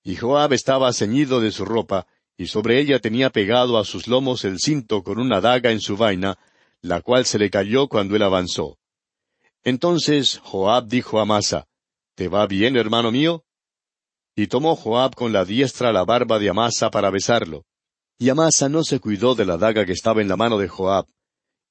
Y 0.04 0.16
Joab 0.16 0.52
estaba 0.52 0.92
ceñido 0.92 1.40
de 1.40 1.50
su 1.50 1.64
ropa, 1.64 2.06
y 2.36 2.46
sobre 2.46 2.80
ella 2.80 3.00
tenía 3.00 3.30
pegado 3.30 3.78
a 3.78 3.84
sus 3.84 4.06
lomos 4.06 4.44
el 4.44 4.60
cinto 4.60 5.02
con 5.02 5.18
una 5.18 5.40
daga 5.40 5.72
en 5.72 5.80
su 5.80 5.96
vaina, 5.96 6.38
la 6.80 7.00
cual 7.00 7.26
se 7.26 7.38
le 7.38 7.50
cayó 7.50 7.88
cuando 7.88 8.14
él 8.14 8.22
avanzó. 8.22 8.78
Entonces 9.68 10.40
Joab 10.42 10.88
dijo 10.88 11.18
a 11.18 11.22
Amasa, 11.22 11.66
¿Te 12.14 12.28
va 12.28 12.46
bien, 12.46 12.74
hermano 12.74 13.12
mío? 13.12 13.44
Y 14.34 14.46
tomó 14.46 14.74
Joab 14.74 15.14
con 15.14 15.30
la 15.30 15.44
diestra 15.44 15.92
la 15.92 16.06
barba 16.06 16.38
de 16.38 16.48
Amasa 16.48 16.90
para 16.90 17.10
besarlo. 17.10 17.66
Y 18.18 18.30
Amasa 18.30 18.70
no 18.70 18.82
se 18.82 18.98
cuidó 18.98 19.34
de 19.34 19.44
la 19.44 19.58
daga 19.58 19.84
que 19.84 19.92
estaba 19.92 20.22
en 20.22 20.28
la 20.28 20.36
mano 20.36 20.56
de 20.56 20.68
Joab. 20.68 21.04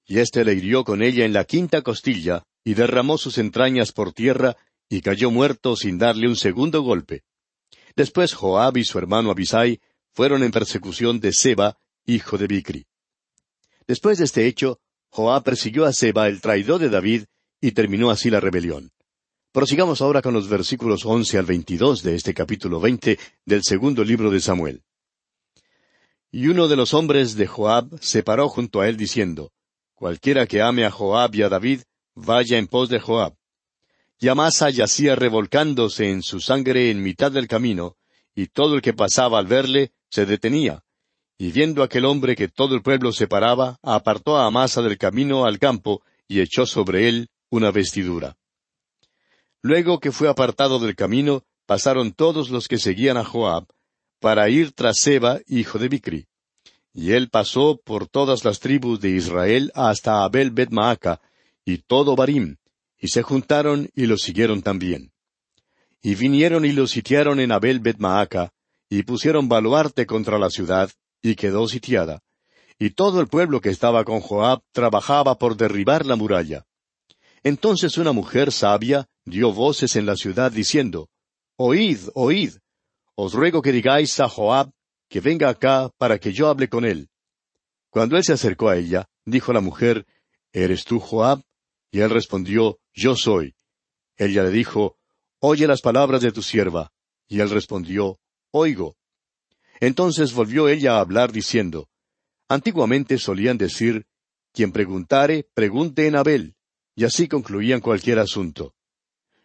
Y 0.06 0.20
éste 0.20 0.46
le 0.46 0.54
hirió 0.54 0.84
con 0.84 1.02
ella 1.02 1.26
en 1.26 1.34
la 1.34 1.44
quinta 1.44 1.82
costilla, 1.82 2.44
y 2.64 2.76
derramó 2.76 3.18
sus 3.18 3.40
entrañas 3.40 3.92
por 3.94 4.14
tierra, 4.14 4.56
y 4.88 5.02
cayó 5.02 5.32
muerto 5.32 5.76
sin 5.76 5.98
darle 5.98 6.28
un 6.28 6.36
segundo 6.36 6.84
golpe. 6.84 7.24
Después 7.96 8.36
Joab 8.36 8.78
y 8.78 8.84
su 8.84 9.00
hermano 9.00 9.32
Abisai 9.32 9.82
fueron 10.14 10.44
en 10.44 10.52
persecución 10.52 11.20
de 11.20 11.34
Seba, 11.34 11.80
hijo 12.06 12.38
de 12.38 12.46
Bicri. 12.46 12.86
Después 13.88 14.20
de 14.20 14.26
este 14.26 14.46
hecho, 14.46 14.80
Joab 15.10 15.44
persiguió 15.44 15.86
a 15.86 15.94
Seba, 15.94 16.28
el 16.28 16.42
traidor 16.42 16.80
de 16.80 16.90
David, 16.90 17.24
y 17.62 17.72
terminó 17.72 18.12
así 18.12 18.30
la 18.30 18.40
rebelión. 18.40 18.92
Prosigamos 19.52 20.02
ahora 20.02 20.22
con 20.22 20.34
los 20.34 20.48
versículos 20.48 21.06
once 21.06 21.38
al 21.38 21.46
veintidós 21.46 22.04
de 22.04 22.16
este 22.16 22.34
capítulo 22.34 22.80
veinte 22.80 23.18
del 23.46 23.64
segundo 23.64 24.04
libro 24.04 24.30
de 24.30 24.40
Samuel. 24.40 24.84
Y 26.32 26.48
uno 26.48 26.68
de 26.68 26.76
los 26.76 26.94
hombres 26.94 27.36
de 27.36 27.48
Joab 27.48 27.98
se 28.02 28.22
paró 28.22 28.50
junto 28.50 28.82
a 28.82 28.88
él 28.90 28.98
diciendo, 28.98 29.52
Cualquiera 29.96 30.46
que 30.46 30.62
ame 30.62 30.86
a 30.86 30.92
Joab 30.92 31.34
y 31.34 31.42
a 31.42 31.50
David, 31.50 31.82
vaya 32.14 32.58
en 32.58 32.68
pos 32.68 32.90
de 32.90 33.00
Joab. 33.00 33.34
Y 34.20 34.28
Amasa 34.28 34.70
yacía 34.70 35.16
revolcándose 35.16 36.10
en 36.10 36.22
su 36.22 36.40
sangre 36.40 36.92
en 36.92 37.02
mitad 37.02 37.32
del 37.32 37.48
camino, 37.48 37.96
y 38.36 38.48
todo 38.48 38.76
el 38.76 38.82
que 38.82 38.94
pasaba 38.94 39.40
al 39.40 39.48
verle 39.48 39.92
se 40.10 40.26
detenía. 40.26 40.84
Y 41.40 41.52
viendo 41.52 41.82
aquel 41.82 42.06
hombre 42.06 42.36
que 42.36 42.48
todo 42.48 42.76
el 42.76 42.82
pueblo 42.82 43.12
se 43.12 43.28
paraba, 43.28 43.78
apartó 43.82 44.38
a 44.38 44.46
Amasa 44.46 44.82
del 44.82 44.98
camino 44.98 45.46
al 45.46 45.58
campo, 45.58 46.04
y 46.28 46.42
echó 46.42 46.66
sobre 46.66 47.10
él 47.10 47.30
una 47.50 47.72
vestidura. 47.72 48.38
Luego 49.62 50.00
que 50.00 50.12
fue 50.12 50.30
apartado 50.30 50.80
del 50.80 50.96
camino, 50.96 51.44
pasaron 51.66 52.12
todos 52.12 52.50
los 52.50 52.68
que 52.68 52.78
seguían 52.78 53.18
a 53.18 53.26
Joab, 53.26 53.68
para 54.20 54.50
ir 54.50 54.72
tras 54.72 55.00
Seba, 55.00 55.40
hijo 55.48 55.78
de 55.78 55.90
Bicri. 55.90 56.28
Y 56.94 57.12
él 57.12 57.30
pasó 57.30 57.80
por 57.84 58.08
todas 58.08 58.44
las 58.44 58.60
tribus 58.60 59.00
de 59.00 59.10
Israel 59.10 59.72
hasta 59.76 60.24
Abel 60.24 60.52
Bet 60.52 60.72
Maaca, 60.72 61.22
y 61.66 61.80
todo 61.80 62.16
Barim, 62.16 62.58
y 62.98 63.10
se 63.10 63.22
juntaron 63.22 63.90
y 63.94 64.06
lo 64.06 64.18
siguieron 64.18 64.62
también. 64.62 65.12
Y 66.02 66.16
vinieron 66.16 66.66
y 66.66 66.72
lo 66.72 66.88
sitiaron 66.88 67.40
en 67.40 67.52
Abel 67.52 67.80
Bet 67.80 67.98
Maaca, 68.00 68.54
y 68.90 69.04
pusieron 69.04 69.50
baluarte 69.50 70.06
contra 70.06 70.40
la 70.40 70.50
ciudad, 70.50 70.90
y 71.22 71.36
quedó 71.36 71.68
sitiada. 71.68 72.24
Y 72.80 72.92
todo 72.92 73.20
el 73.22 73.28
pueblo 73.28 73.60
que 73.60 73.70
estaba 73.70 74.04
con 74.04 74.22
Joab 74.22 74.62
trabajaba 74.72 75.38
por 75.38 75.58
derribar 75.58 76.06
la 76.06 76.16
muralla. 76.16 76.66
Entonces 77.48 77.98
una 77.98 78.12
mujer 78.12 78.52
sabia 78.52 79.08
dio 79.24 79.54
voces 79.54 79.96
en 79.96 80.06
la 80.06 80.18
ciudad 80.18 80.52
diciendo, 80.52 81.08
Oíd, 81.56 82.10
oíd, 82.14 82.56
os 83.16 83.34
ruego 83.34 83.62
que 83.62 83.72
digáis 83.72 84.20
a 84.20 84.28
Joab 84.28 84.70
que 85.08 85.22
venga 85.22 85.48
acá 85.48 85.90
para 85.98 86.20
que 86.20 86.34
yo 86.34 86.50
hable 86.50 86.68
con 86.68 86.84
él. 86.84 87.08
Cuando 87.90 88.18
él 88.18 88.26
se 88.26 88.34
acercó 88.34 88.68
a 88.68 88.76
ella, 88.76 89.08
dijo 89.24 89.54
la 89.54 89.62
mujer, 89.62 90.06
¿Eres 90.52 90.84
tú 90.84 91.00
Joab? 91.00 91.42
Y 91.90 92.02
él 92.02 92.10
respondió, 92.10 92.82
Yo 92.94 93.16
soy. 93.16 93.56
Ella 94.18 94.44
le 94.44 94.52
dijo, 94.52 94.98
Oye 95.40 95.68
las 95.68 95.80
palabras 95.80 96.22
de 96.24 96.34
tu 96.34 96.44
sierva. 96.44 96.92
Y 97.30 97.40
él 97.40 97.50
respondió, 97.50 98.20
Oigo. 98.52 98.98
Entonces 99.80 100.34
volvió 100.34 100.68
ella 100.68 100.98
a 100.98 101.00
hablar 101.00 101.32
diciendo, 101.32 101.88
Antiguamente 102.50 103.18
solían 103.18 103.58
decir, 103.58 104.06
Quien 104.52 104.74
preguntare, 104.74 105.48
pregunte 105.54 106.08
en 106.08 106.18
Abel 106.18 106.57
y 106.98 107.06
así 107.06 107.28
concluían 107.28 107.80
cualquier 107.80 108.18
asunto. 108.18 108.74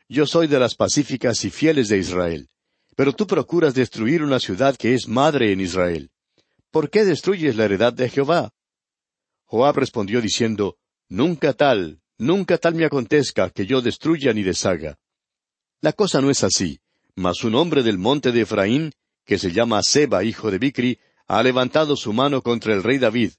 Yo 0.09 0.27
soy 0.27 0.47
de 0.47 0.59
las 0.59 0.75
pacíficas 0.75 1.45
y 1.45 1.51
fieles 1.51 1.89
de 1.89 1.99
Israel, 1.99 2.49
pero 2.97 3.13
tú 3.13 3.27
procuras 3.27 3.75
destruir 3.75 4.23
una 4.23 4.41
ciudad 4.41 4.75
que 4.75 4.95
es 4.95 5.07
madre 5.07 5.53
en 5.53 5.61
Israel. 5.61 6.11
¿Por 6.71 6.89
qué 6.89 7.05
destruyes 7.05 7.55
la 7.57 7.67
heredad 7.67 7.93
de 7.93 8.09
Jehová? 8.09 8.55
Joab 9.45 9.77
respondió 9.77 10.23
diciendo, 10.23 10.79
Nunca 11.11 11.53
tal, 11.53 12.01
nunca 12.17 12.57
tal 12.57 12.75
me 12.75 12.87
acontezca 12.87 13.51
que 13.51 13.67
yo 13.67 13.83
destruya 13.83 14.33
ni 14.33 14.43
deshaga. 14.43 14.97
La 15.83 15.93
cosa 15.93 16.23
no 16.23 16.31
es 16.31 16.43
así, 16.45 16.81
mas 17.15 17.45
un 17.45 17.55
hombre 17.55 17.83
del 17.83 17.99
monte 17.99 18.33
de 18.33 18.41
Efraín, 18.41 18.93
que 19.27 19.39
se 19.39 19.53
llama 19.53 19.83
Seba, 19.83 20.25
hijo 20.25 20.51
de 20.51 20.57
Bicri, 20.57 20.99
ha 21.27 21.43
levantado 21.43 21.97
su 21.97 22.15
mano 22.15 22.41
contra 22.41 22.73
el 22.73 22.83
rey 22.83 22.97
David. 22.97 23.33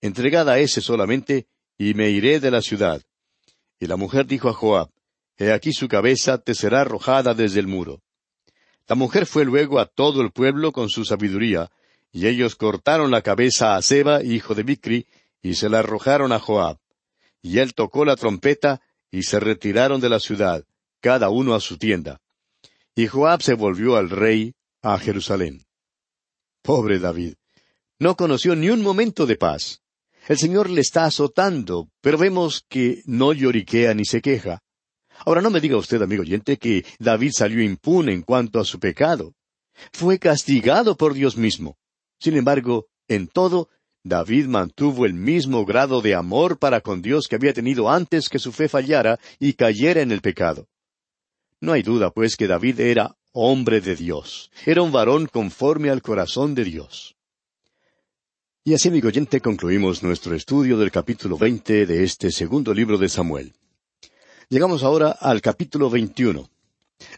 Entregada 0.00 0.54
a 0.54 0.58
ese 0.58 0.80
solamente, 0.80 1.46
y 1.78 1.94
me 1.94 2.10
iré 2.10 2.40
de 2.40 2.50
la 2.50 2.60
ciudad. 2.60 3.00
Y 3.82 3.88
la 3.88 3.96
mujer 3.96 4.26
dijo 4.26 4.48
a 4.48 4.52
Joab, 4.52 4.90
He 5.36 5.50
aquí 5.50 5.72
su 5.72 5.88
cabeza 5.88 6.38
te 6.38 6.54
será 6.54 6.82
arrojada 6.82 7.34
desde 7.34 7.58
el 7.58 7.66
muro. 7.66 8.00
La 8.86 8.94
mujer 8.94 9.26
fue 9.26 9.44
luego 9.44 9.80
a 9.80 9.86
todo 9.86 10.22
el 10.22 10.30
pueblo 10.30 10.70
con 10.70 10.88
su 10.88 11.04
sabiduría, 11.04 11.68
y 12.12 12.28
ellos 12.28 12.54
cortaron 12.54 13.10
la 13.10 13.22
cabeza 13.22 13.74
a 13.74 13.82
Seba, 13.82 14.22
hijo 14.22 14.54
de 14.54 14.62
Bicri, 14.62 15.08
y 15.42 15.54
se 15.54 15.68
la 15.68 15.80
arrojaron 15.80 16.30
a 16.30 16.38
Joab. 16.38 16.78
Y 17.42 17.58
él 17.58 17.74
tocó 17.74 18.04
la 18.04 18.14
trompeta, 18.14 18.80
y 19.10 19.24
se 19.24 19.40
retiraron 19.40 20.00
de 20.00 20.10
la 20.10 20.20
ciudad, 20.20 20.64
cada 21.00 21.30
uno 21.30 21.52
a 21.52 21.58
su 21.58 21.76
tienda. 21.76 22.20
Y 22.94 23.08
Joab 23.08 23.42
se 23.42 23.54
volvió 23.54 23.96
al 23.96 24.10
rey 24.10 24.54
a 24.80 24.96
Jerusalén. 24.96 25.66
Pobre 26.62 27.00
David. 27.00 27.34
No 27.98 28.14
conoció 28.14 28.54
ni 28.54 28.70
un 28.70 28.80
momento 28.80 29.26
de 29.26 29.34
paz. 29.34 29.81
El 30.28 30.38
Señor 30.38 30.70
le 30.70 30.80
está 30.80 31.04
azotando, 31.04 31.88
pero 32.00 32.16
vemos 32.16 32.64
que 32.68 33.02
no 33.06 33.32
lloriquea 33.32 33.92
ni 33.94 34.04
se 34.04 34.20
queja. 34.20 34.60
Ahora 35.24 35.42
no 35.42 35.50
me 35.50 35.60
diga 35.60 35.76
usted, 35.76 36.00
amigo 36.00 36.22
oyente, 36.22 36.56
que 36.58 36.84
David 36.98 37.32
salió 37.34 37.62
impune 37.62 38.12
en 38.12 38.22
cuanto 38.22 38.60
a 38.60 38.64
su 38.64 38.78
pecado. 38.78 39.34
Fue 39.92 40.18
castigado 40.18 40.96
por 40.96 41.14
Dios 41.14 41.36
mismo. 41.36 41.76
Sin 42.20 42.36
embargo, 42.36 42.86
en 43.08 43.26
todo, 43.26 43.68
David 44.04 44.46
mantuvo 44.46 45.06
el 45.06 45.14
mismo 45.14 45.64
grado 45.64 46.00
de 46.00 46.14
amor 46.14 46.58
para 46.58 46.80
con 46.80 47.02
Dios 47.02 47.26
que 47.28 47.36
había 47.36 47.52
tenido 47.52 47.90
antes 47.90 48.28
que 48.28 48.38
su 48.38 48.52
fe 48.52 48.68
fallara 48.68 49.18
y 49.38 49.54
cayera 49.54 50.02
en 50.02 50.12
el 50.12 50.20
pecado. 50.20 50.68
No 51.60 51.72
hay 51.72 51.82
duda, 51.82 52.10
pues, 52.10 52.36
que 52.36 52.48
David 52.48 52.80
era 52.80 53.16
hombre 53.32 53.80
de 53.80 53.96
Dios. 53.96 54.50
Era 54.66 54.82
un 54.82 54.92
varón 54.92 55.26
conforme 55.26 55.90
al 55.90 56.02
corazón 56.02 56.54
de 56.54 56.64
Dios. 56.64 57.16
Y 58.64 58.74
así, 58.74 58.90
amigo 58.90 59.08
oyente, 59.08 59.40
concluimos 59.40 60.04
nuestro 60.04 60.36
estudio 60.36 60.78
del 60.78 60.92
capítulo 60.92 61.36
veinte 61.36 61.84
de 61.84 62.04
este 62.04 62.30
segundo 62.30 62.72
libro 62.72 62.96
de 62.96 63.08
Samuel. 63.08 63.54
Llegamos 64.48 64.84
ahora 64.84 65.10
al 65.10 65.42
capítulo 65.42 65.90
veintiuno. 65.90 66.48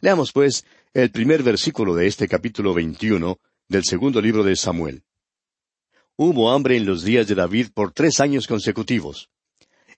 Leamos, 0.01 0.33
pues, 0.33 0.65
el 0.95 1.11
primer 1.11 1.43
versículo 1.43 1.95
de 1.95 2.07
este 2.07 2.29
capítulo 2.29 2.73
veintiuno 2.73 3.41
del 3.69 3.85
segundo 3.85 4.23
libro 4.23 4.43
de 4.43 4.57
Samuel. 4.57 5.03
Hubo 6.17 6.51
hambre 6.51 6.79
en 6.79 6.87
los 6.87 7.05
días 7.05 7.27
de 7.27 7.35
David 7.35 7.73
por 7.75 7.93
tres 7.93 8.21
años 8.21 8.47
consecutivos. 8.47 9.29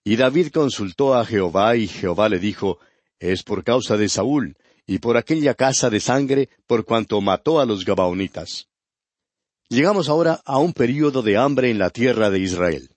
Y 0.03 0.17
David 0.17 0.49
consultó 0.49 1.15
a 1.15 1.25
Jehová, 1.25 1.77
y 1.77 1.87
Jehová 1.87 2.29
le 2.29 2.41
dijo, 2.41 2.81
Es 3.21 3.45
por 3.45 3.63
causa 3.63 3.97
de 3.97 4.09
Saúl, 4.09 4.57
y 4.85 4.99
por 4.99 5.17
aquella 5.17 5.55
casa 5.55 5.91
de 5.91 6.01
sangre, 6.01 6.49
por 6.67 6.85
cuanto 6.85 7.21
mató 7.21 7.61
a 7.61 7.67
los 7.67 7.85
Gabaonitas. 7.85 8.67
Llegamos 9.69 10.09
ahora 10.09 10.41
a 10.45 10.59
un 10.59 10.73
período 10.73 11.23
de 11.23 11.37
hambre 11.37 11.71
en 11.71 11.79
la 11.79 11.91
tierra 11.91 12.31
de 12.31 12.39
Israel. 12.39 12.91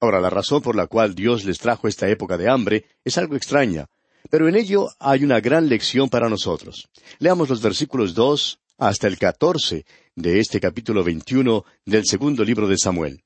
Ahora, 0.00 0.20
la 0.20 0.28
razón 0.28 0.60
por 0.60 0.74
la 0.74 0.88
cual 0.88 1.14
Dios 1.14 1.44
les 1.44 1.58
trajo 1.58 1.86
esta 1.86 2.08
época 2.08 2.36
de 2.36 2.50
hambre 2.50 2.84
es 3.04 3.16
algo 3.16 3.36
extraña, 3.36 3.86
pero 4.28 4.48
en 4.48 4.56
ello 4.56 4.88
hay 4.98 5.22
una 5.22 5.38
gran 5.40 5.68
lección 5.68 6.08
para 6.08 6.28
nosotros. 6.28 6.88
Leamos 7.20 7.48
los 7.48 7.62
versículos 7.62 8.14
dos 8.14 8.58
hasta 8.76 9.06
el 9.06 9.18
catorce 9.18 9.84
de 10.16 10.40
este 10.40 10.58
capítulo 10.58 11.04
veintiuno 11.04 11.64
del 11.84 12.04
segundo 12.04 12.42
libro 12.42 12.66
de 12.66 12.76
Samuel. 12.76 13.22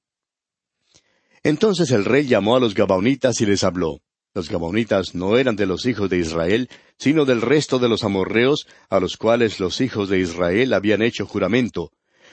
Entonces 1.42 1.90
el 1.90 2.04
rey 2.04 2.26
llamó 2.26 2.56
a 2.56 2.60
los 2.60 2.74
Gabaonitas 2.74 3.40
y 3.40 3.46
les 3.46 3.64
habló. 3.64 4.02
Los 4.34 4.50
Gabaonitas 4.50 5.14
no 5.14 5.38
eran 5.38 5.56
de 5.56 5.64
los 5.64 5.86
hijos 5.86 6.10
de 6.10 6.18
Israel, 6.18 6.68
sino 6.98 7.24
del 7.24 7.40
resto 7.40 7.78
de 7.78 7.88
los 7.88 8.04
amorreos, 8.04 8.66
a 8.90 9.00
los 9.00 9.16
cuales 9.16 9.58
los 9.58 9.80
hijos 9.80 10.10
de 10.10 10.18
Israel 10.18 10.74
habían 10.74 11.00
hecho 11.00 11.24
juramento, 11.24 11.92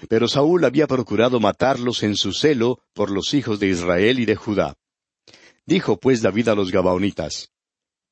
pero 0.10 0.27
Saúl 0.27 0.65
había 0.65 0.88
procurado 0.88 1.39
matarlos 1.39 2.03
en 2.03 2.15
su 2.15 2.34
celo 2.34 2.79
por 2.93 3.12
los 3.12 3.34
hijos 3.34 3.60
de 3.60 3.67
Israel 3.67 4.20
y 4.20 4.25
de 4.25 4.36
Judá. 4.36 4.77
Dijo 5.65 6.00
pues 6.00 6.22
David 6.22 6.50
a 6.50 6.55
los 6.55 6.72
Gabaonitas, 6.72 7.51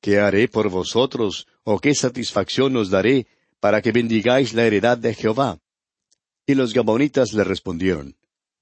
¿Qué 0.00 0.18
haré 0.18 0.48
por 0.48 0.70
vosotros, 0.70 1.46
o 1.62 1.78
qué 1.78 1.94
satisfacción 1.94 2.76
os 2.76 2.88
daré, 2.90 3.26
para 3.60 3.82
que 3.82 3.92
bendigáis 3.92 4.54
la 4.54 4.64
heredad 4.64 4.96
de 4.96 5.14
Jehová? 5.14 5.58
Y 6.46 6.54
los 6.54 6.72
Gabaonitas 6.72 7.34
le 7.34 7.44
respondieron, 7.44 8.16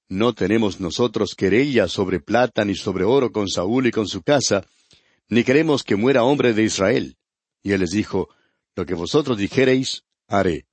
No 0.09 0.33
tenemos 0.33 0.81
nosotros 0.81 1.35
querella 1.35 1.87
sobre 1.87 2.19
plata 2.19 2.65
ni 2.65 2.75
sobre 2.75 3.05
oro 3.05 3.31
con 3.31 3.47
Saúl 3.47 3.87
y 3.87 3.91
con 3.91 4.07
su 4.07 4.21
casa, 4.21 4.65
ni 5.29 5.43
queremos 5.43 5.83
que 5.83 5.95
muera 5.95 6.23
hombre 6.23 6.53
de 6.53 6.63
Israel. 6.63 7.17
Y 7.63 7.71
él 7.71 7.81
les 7.81 7.91
dijo, 7.91 8.27
Lo 8.75 8.85
que 8.85 8.95
vosotros 8.95 9.37
dijereis, 9.37 10.03
haré. 10.27 10.65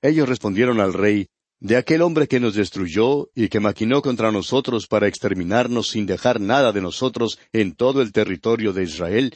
Ellos 0.00 0.28
respondieron 0.28 0.80
al 0.80 0.92
rey, 0.92 1.28
de 1.62 1.76
aquel 1.76 2.02
hombre 2.02 2.26
que 2.26 2.40
nos 2.40 2.56
destruyó 2.56 3.30
y 3.36 3.48
que 3.48 3.60
maquinó 3.60 4.02
contra 4.02 4.32
nosotros 4.32 4.88
para 4.88 5.06
exterminarnos 5.06 5.90
sin 5.90 6.06
dejar 6.06 6.40
nada 6.40 6.72
de 6.72 6.80
nosotros 6.80 7.38
en 7.52 7.76
todo 7.76 8.02
el 8.02 8.10
territorio 8.10 8.72
de 8.72 8.82
Israel, 8.82 9.32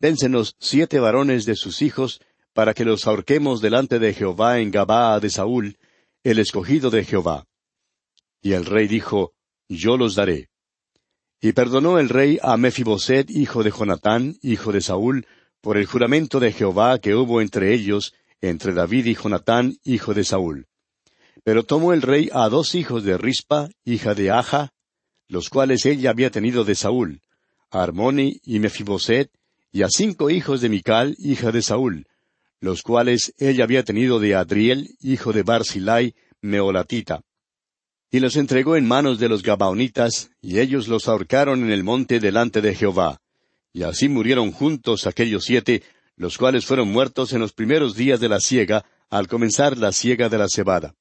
dénsenos 0.00 0.56
siete 0.58 0.98
varones 0.98 1.44
de 1.44 1.54
sus 1.54 1.80
hijos, 1.80 2.20
para 2.54 2.74
que 2.74 2.84
los 2.84 3.06
ahorquemos 3.06 3.60
delante 3.60 4.00
de 4.00 4.12
Jehová 4.12 4.58
en 4.58 4.72
Gabaa 4.72 5.20
de 5.20 5.30
Saúl, 5.30 5.78
el 6.24 6.40
escogido 6.40 6.90
de 6.90 7.04
Jehová. 7.04 7.46
Y 8.42 8.54
el 8.54 8.66
rey 8.66 8.88
dijo, 8.88 9.34
Yo 9.68 9.96
los 9.96 10.16
daré. 10.16 10.50
Y 11.40 11.52
perdonó 11.52 12.00
el 12.00 12.08
rey 12.08 12.40
a 12.42 12.56
Mefiboset, 12.56 13.30
hijo 13.30 13.62
de 13.62 13.70
Jonatán, 13.70 14.36
hijo 14.42 14.72
de 14.72 14.80
Saúl, 14.80 15.24
por 15.60 15.76
el 15.76 15.86
juramento 15.86 16.40
de 16.40 16.50
Jehová 16.50 16.98
que 16.98 17.14
hubo 17.14 17.40
entre 17.40 17.72
ellos, 17.72 18.12
entre 18.40 18.72
David 18.72 19.06
y 19.06 19.14
Jonatán, 19.14 19.76
hijo 19.84 20.14
de 20.14 20.24
Saúl. 20.24 20.66
Pero 21.44 21.64
tomó 21.64 21.92
el 21.92 22.02
rey 22.02 22.28
a 22.32 22.48
dos 22.48 22.74
hijos 22.74 23.04
de 23.04 23.16
Rispa, 23.16 23.68
hija 23.84 24.14
de 24.14 24.30
Aja, 24.30 24.72
los 25.28 25.48
cuales 25.48 25.86
ella 25.86 26.10
había 26.10 26.30
tenido 26.30 26.64
de 26.64 26.74
Saúl, 26.74 27.22
a 27.70 27.82
Armoni 27.82 28.40
y 28.44 28.58
Mefiboset, 28.58 29.30
y 29.72 29.82
a 29.82 29.88
cinco 29.88 30.30
hijos 30.30 30.60
de 30.60 30.68
Mical, 30.68 31.14
hija 31.18 31.52
de 31.52 31.62
Saúl, 31.62 32.06
los 32.60 32.82
cuales 32.82 33.32
ella 33.38 33.64
había 33.64 33.84
tenido 33.84 34.18
de 34.18 34.34
Adriel, 34.34 34.96
hijo 35.00 35.32
de 35.32 35.42
Barzilai, 35.42 36.14
Meolatita. 36.42 37.22
Y 38.10 38.18
los 38.18 38.36
entregó 38.36 38.76
en 38.76 38.88
manos 38.88 39.20
de 39.20 39.28
los 39.28 39.42
Gabaonitas, 39.42 40.30
y 40.42 40.58
ellos 40.58 40.88
los 40.88 41.08
ahorcaron 41.08 41.62
en 41.62 41.70
el 41.70 41.84
monte 41.84 42.18
delante 42.18 42.60
de 42.60 42.74
Jehová. 42.74 43.20
Y 43.72 43.84
así 43.84 44.08
murieron 44.08 44.50
juntos 44.50 45.06
aquellos 45.06 45.44
siete, 45.44 45.84
los 46.16 46.36
cuales 46.36 46.66
fueron 46.66 46.90
muertos 46.90 47.32
en 47.32 47.40
los 47.40 47.52
primeros 47.52 47.94
días 47.94 48.18
de 48.18 48.28
la 48.28 48.40
siega, 48.40 48.84
al 49.08 49.28
comenzar 49.28 49.78
la 49.78 49.92
siega 49.92 50.28
de 50.28 50.38
la 50.38 50.48
cebada. 50.48 50.96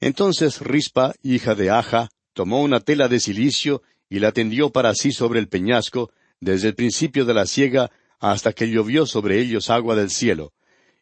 Entonces 0.00 0.60
Rispa, 0.60 1.14
hija 1.22 1.54
de 1.54 1.70
Aja, 1.70 2.08
tomó 2.32 2.62
una 2.62 2.80
tela 2.80 3.08
de 3.08 3.20
silicio 3.20 3.82
y 4.08 4.18
la 4.18 4.32
tendió 4.32 4.70
para 4.70 4.94
sí 4.94 5.12
sobre 5.12 5.40
el 5.40 5.48
peñasco, 5.48 6.10
desde 6.40 6.68
el 6.68 6.74
principio 6.74 7.24
de 7.24 7.34
la 7.34 7.46
siega 7.46 7.90
hasta 8.18 8.52
que 8.52 8.68
llovió 8.68 9.06
sobre 9.06 9.40
ellos 9.40 9.70
agua 9.70 9.94
del 9.94 10.10
cielo, 10.10 10.52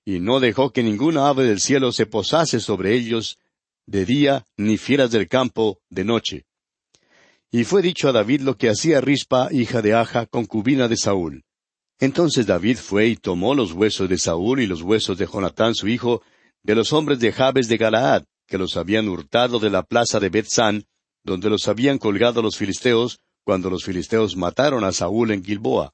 y 0.05 0.21
no 0.21 0.41
dejó 0.41 0.73
que 0.73 0.83
ninguna 0.83 1.29
ave 1.29 1.45
del 1.45 1.61
cielo 1.61 1.93
se 1.93 2.07
posase 2.07 2.61
sobre 2.61 2.95
ellos 2.95 3.39
de 3.87 4.05
día, 4.05 4.47
ni 4.57 4.79
fieras 4.79 5.11
del 5.11 5.29
campo 5.29 5.81
de 5.91 6.05
noche. 6.05 6.47
Y 7.51 7.65
fue 7.65 7.83
dicho 7.83 8.09
a 8.09 8.13
David 8.13 8.41
lo 8.41 8.57
que 8.57 8.69
hacía 8.69 9.01
Rispa, 9.01 9.49
hija 9.53 9.83
de 9.83 9.95
Aja, 9.95 10.27
concubina 10.27 10.89
de 10.89 10.97
Saúl. 10.97 11.45
Entonces 12.01 12.47
David 12.47 12.79
fue 12.79 13.07
y 13.07 13.17
tomó 13.17 13.55
los 13.55 13.73
huesos 13.73 14.09
de 14.09 14.19
Saúl 14.19 14.61
y 14.61 14.67
los 14.67 14.83
huesos 14.83 15.17
de 15.19 15.27
Jonatán 15.27 15.75
su 15.75 15.87
hijo, 15.87 16.23
de 16.63 16.75
los 16.75 16.93
hombres 16.93 17.21
de 17.21 17.31
Jabes 17.31 17.69
de 17.69 17.77
Galaad, 17.77 18.25
que 18.47 18.59
los 18.59 18.77
habían 18.77 19.09
hurtado 19.09 19.59
de 19.59 19.71
la 19.71 19.83
plaza 19.83 20.21
de 20.21 20.29
Bethsan, 20.29 20.85
donde 21.23 21.49
los 21.51 21.69
habían 21.69 21.99
colgado 21.99 22.43
los 22.43 22.57
filisteos, 22.57 23.21
cuando 23.45 23.71
los 23.71 23.85
filisteos 23.85 24.37
mataron 24.37 24.85
a 24.85 24.93
Saúl 24.93 25.31
en 25.31 25.45
Gilboa. 25.45 25.93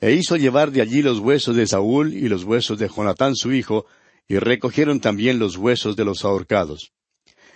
E 0.00 0.12
hizo 0.12 0.36
llevar 0.36 0.70
de 0.70 0.82
allí 0.82 1.02
los 1.02 1.18
huesos 1.18 1.56
de 1.56 1.66
Saúl 1.66 2.12
y 2.12 2.28
los 2.28 2.44
huesos 2.44 2.78
de 2.78 2.88
Jonatán 2.88 3.36
su 3.36 3.52
hijo, 3.52 3.86
y 4.26 4.38
recogieron 4.38 5.00
también 5.00 5.38
los 5.38 5.56
huesos 5.56 5.96
de 5.96 6.04
los 6.04 6.24
ahorcados. 6.24 6.92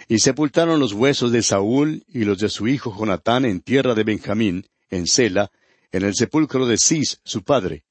Y 0.06 0.20
sepultaron 0.20 0.80
los 0.80 0.92
huesos 0.92 1.32
de 1.32 1.42
Saúl 1.42 2.02
y 2.06 2.24
los 2.24 2.38
de 2.38 2.48
su 2.48 2.68
hijo 2.68 2.94
Jonatán 2.96 3.44
en 3.44 3.60
tierra 3.60 3.94
de 3.94 4.04
Benjamín, 4.04 4.66
en 4.90 5.06
Sela, 5.06 5.50
en 5.92 6.04
el 6.04 6.14
sepulcro 6.14 6.66
de 6.66 6.78
Cis, 6.78 7.20
su 7.24 7.42
padre, 7.42 7.84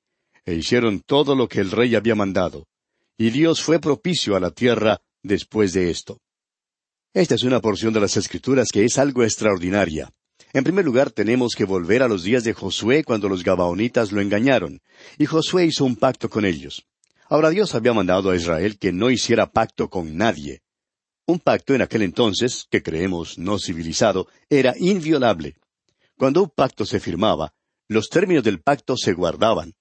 e 0.46 0.56
hicieron 0.56 1.02
todo 1.02 1.36
lo 1.36 1.48
que 1.48 1.60
el 1.60 1.72
rey 1.72 1.96
había 1.96 2.16
mandado. 2.16 2.68
Y 3.18 3.32
Dios 3.32 3.62
fue 3.62 3.80
propicio 3.80 4.36
a 4.36 4.40
la 4.40 4.52
tierra 4.52 5.02
después 5.24 5.74
de 5.74 5.90
esto. 5.90 6.20
Esta 7.14 7.36
es 7.36 7.44
una 7.44 7.62
porción 7.62 7.94
de 7.94 8.02
las 8.02 8.18
Escrituras 8.18 8.68
que 8.72 8.84
es 8.84 8.98
algo 8.98 9.24
extraordinaria. 9.24 10.12
En 10.54 10.64
primer 10.64 10.86
lugar, 10.86 11.10
tenemos 11.10 11.56
que 11.56 11.66
volver 11.66 12.04
a 12.04 12.08
los 12.08 12.24
días 12.24 12.44
de 12.44 12.54
Josué 12.54 13.04
cuando 13.04 13.30
los 13.30 13.44
Gabaonitas 13.44 14.12
lo 14.12 14.22
engañaron, 14.22 14.82
y 15.18 15.26
Josué 15.26 15.66
hizo 15.66 15.86
un 15.86 15.96
pacto 15.96 16.30
con 16.30 16.46
ellos. 16.46 16.86
Ahora 17.30 17.50
Dios 17.50 17.76
había 17.76 17.94
mandado 17.94 18.30
a 18.30 18.36
Israel 18.36 18.78
que 18.78 18.92
no 18.92 19.10
hiciera 19.10 19.52
pacto 19.52 19.90
con 19.90 20.16
nadie. 20.16 20.62
Un 21.26 21.40
pacto 21.40 21.74
en 21.74 21.82
aquel 21.82 22.04
entonces, 22.04 22.68
que 22.70 22.84
creemos 22.84 23.38
no 23.38 23.58
civilizado, 23.58 24.28
era 24.50 24.76
inviolable. 24.78 25.56
Cuando 26.18 26.44
un 26.44 26.50
pacto 26.50 26.86
se 26.86 27.00
firmaba, 27.00 27.54
los 27.88 28.10
términos 28.10 28.44
del 28.44 28.62
pacto 28.62 28.96
se 28.96 29.14
guardaban. 29.14 29.74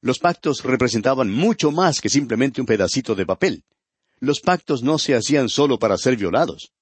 Los 0.00 0.18
pactos 0.18 0.64
representaban 0.64 1.30
mucho 1.30 1.70
más 1.72 2.00
que 2.00 2.08
simplemente 2.08 2.60
un 2.60 2.66
pedacito 2.66 3.14
de 3.14 3.26
papel 3.26 3.64
los 4.20 4.40
pactos 4.40 4.82
no 4.82 4.98
se 4.98 5.14
hacían 5.14 5.48
solo 5.48 5.78
para 5.78 5.96
ser 5.96 6.16
violados. 6.16 6.72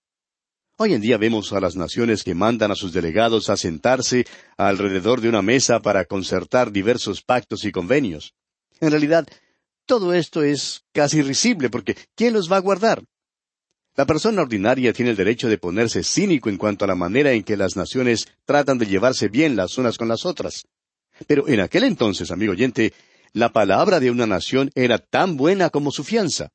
Hoy 0.77 0.94
en 0.94 1.01
día 1.01 1.16
vemos 1.16 1.53
a 1.53 1.61
las 1.61 1.77
naciones 1.77 2.22
que 2.22 2.35
mandan 2.35 2.70
a 2.70 2.77
sus 2.77 2.92
delegados 2.92 3.48
a 3.48 3.57
sentarse 3.57 4.27
alrededor 4.57 5.20
de 5.20 5.29
una 5.29 5.42
mesa 5.42 5.81
para 5.81 6.05
concertar 6.05 6.70
diversos 6.70 7.22
pactos 7.22 7.64
y 7.64 7.72
convenios. 7.72 8.35
En 8.81 8.90
realidad, 8.90 9.27
todo 9.87 10.14
esto 10.14 10.42
es 10.42 10.85
casi 10.92 11.22
risible 11.22 11.70
porque 11.70 11.96
¿quién 12.14 12.35
los 12.35 12.51
va 12.51 12.57
a 12.57 12.61
guardar? 12.61 13.03
La 13.96 14.07
persona 14.07 14.42
ordinaria 14.42 14.92
tiene 14.92 15.11
el 15.11 15.16
derecho 15.16 15.48
de 15.48 15.59
ponerse 15.59 16.05
cínico 16.05 16.48
en 16.48 16.57
cuanto 16.57 16.85
a 16.85 16.88
la 16.88 16.94
manera 16.94 17.33
en 17.33 17.42
que 17.42 17.57
las 17.57 17.74
naciones 17.74 18.29
tratan 18.44 18.79
de 18.79 18.87
llevarse 18.87 19.29
bien 19.29 19.57
las 19.57 19.79
unas 19.79 19.98
con 19.98 20.07
las 20.07 20.24
otras. 20.24 20.68
Pero 21.27 21.48
en 21.48 21.59
aquel 21.59 21.83
entonces, 21.83 22.31
amigo 22.31 22.53
oyente, 22.53 22.92
la 23.33 23.53
palabra 23.53 23.98
de 23.98 24.12
una 24.12 24.27
nación 24.27 24.70
era 24.77 24.98
tan 24.98 25.37
buena 25.37 25.70
como 25.70 25.90
su 25.90 26.05
fianza. 26.05 26.51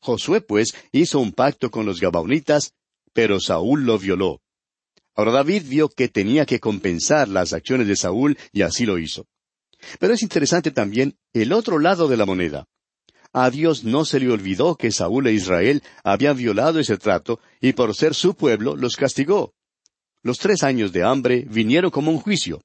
Josué, 0.00 0.40
pues, 0.40 0.74
hizo 0.92 1.20
un 1.20 1.32
pacto 1.32 1.70
con 1.70 1.86
los 1.86 2.00
Gabaonitas, 2.00 2.72
pero 3.12 3.40
Saúl 3.40 3.84
lo 3.84 3.98
violó. 3.98 4.40
Ahora 5.14 5.32
David 5.32 5.64
vio 5.66 5.88
que 5.88 6.08
tenía 6.08 6.46
que 6.46 6.60
compensar 6.60 7.28
las 7.28 7.52
acciones 7.52 7.86
de 7.86 7.96
Saúl 7.96 8.38
y 8.52 8.62
así 8.62 8.86
lo 8.86 8.98
hizo. 8.98 9.26
Pero 9.98 10.14
es 10.14 10.22
interesante 10.22 10.70
también 10.70 11.18
el 11.32 11.52
otro 11.52 11.78
lado 11.78 12.08
de 12.08 12.16
la 12.16 12.26
moneda. 12.26 12.66
A 13.32 13.50
Dios 13.50 13.84
no 13.84 14.04
se 14.04 14.18
le 14.18 14.30
olvidó 14.30 14.76
que 14.76 14.90
Saúl 14.90 15.26
e 15.26 15.32
Israel 15.32 15.82
habían 16.02 16.36
violado 16.36 16.80
ese 16.80 16.96
trato 16.96 17.38
y 17.60 17.72
por 17.72 17.94
ser 17.94 18.14
su 18.14 18.34
pueblo 18.34 18.76
los 18.76 18.96
castigó. 18.96 19.54
Los 20.22 20.38
tres 20.38 20.62
años 20.62 20.92
de 20.92 21.04
hambre 21.04 21.46
vinieron 21.48 21.90
como 21.90 22.10
un 22.10 22.18
juicio. 22.18 22.62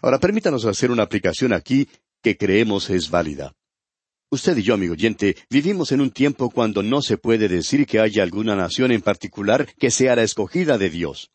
Ahora 0.00 0.18
permítanos 0.18 0.64
hacer 0.64 0.90
una 0.90 1.02
aplicación 1.02 1.52
aquí 1.52 1.88
que 2.22 2.36
creemos 2.36 2.90
es 2.90 3.10
válida. 3.10 3.52
Usted 4.32 4.56
y 4.56 4.62
yo, 4.62 4.72
amigo 4.72 4.94
oyente, 4.94 5.36
vivimos 5.50 5.92
en 5.92 6.00
un 6.00 6.10
tiempo 6.10 6.48
cuando 6.48 6.82
no 6.82 7.02
se 7.02 7.18
puede 7.18 7.48
decir 7.48 7.84
que 7.84 8.00
haya 8.00 8.22
alguna 8.22 8.56
nación 8.56 8.90
en 8.90 9.02
particular 9.02 9.68
que 9.78 9.90
sea 9.90 10.16
la 10.16 10.22
escogida 10.22 10.78
de 10.78 10.88
Dios. 10.88 11.30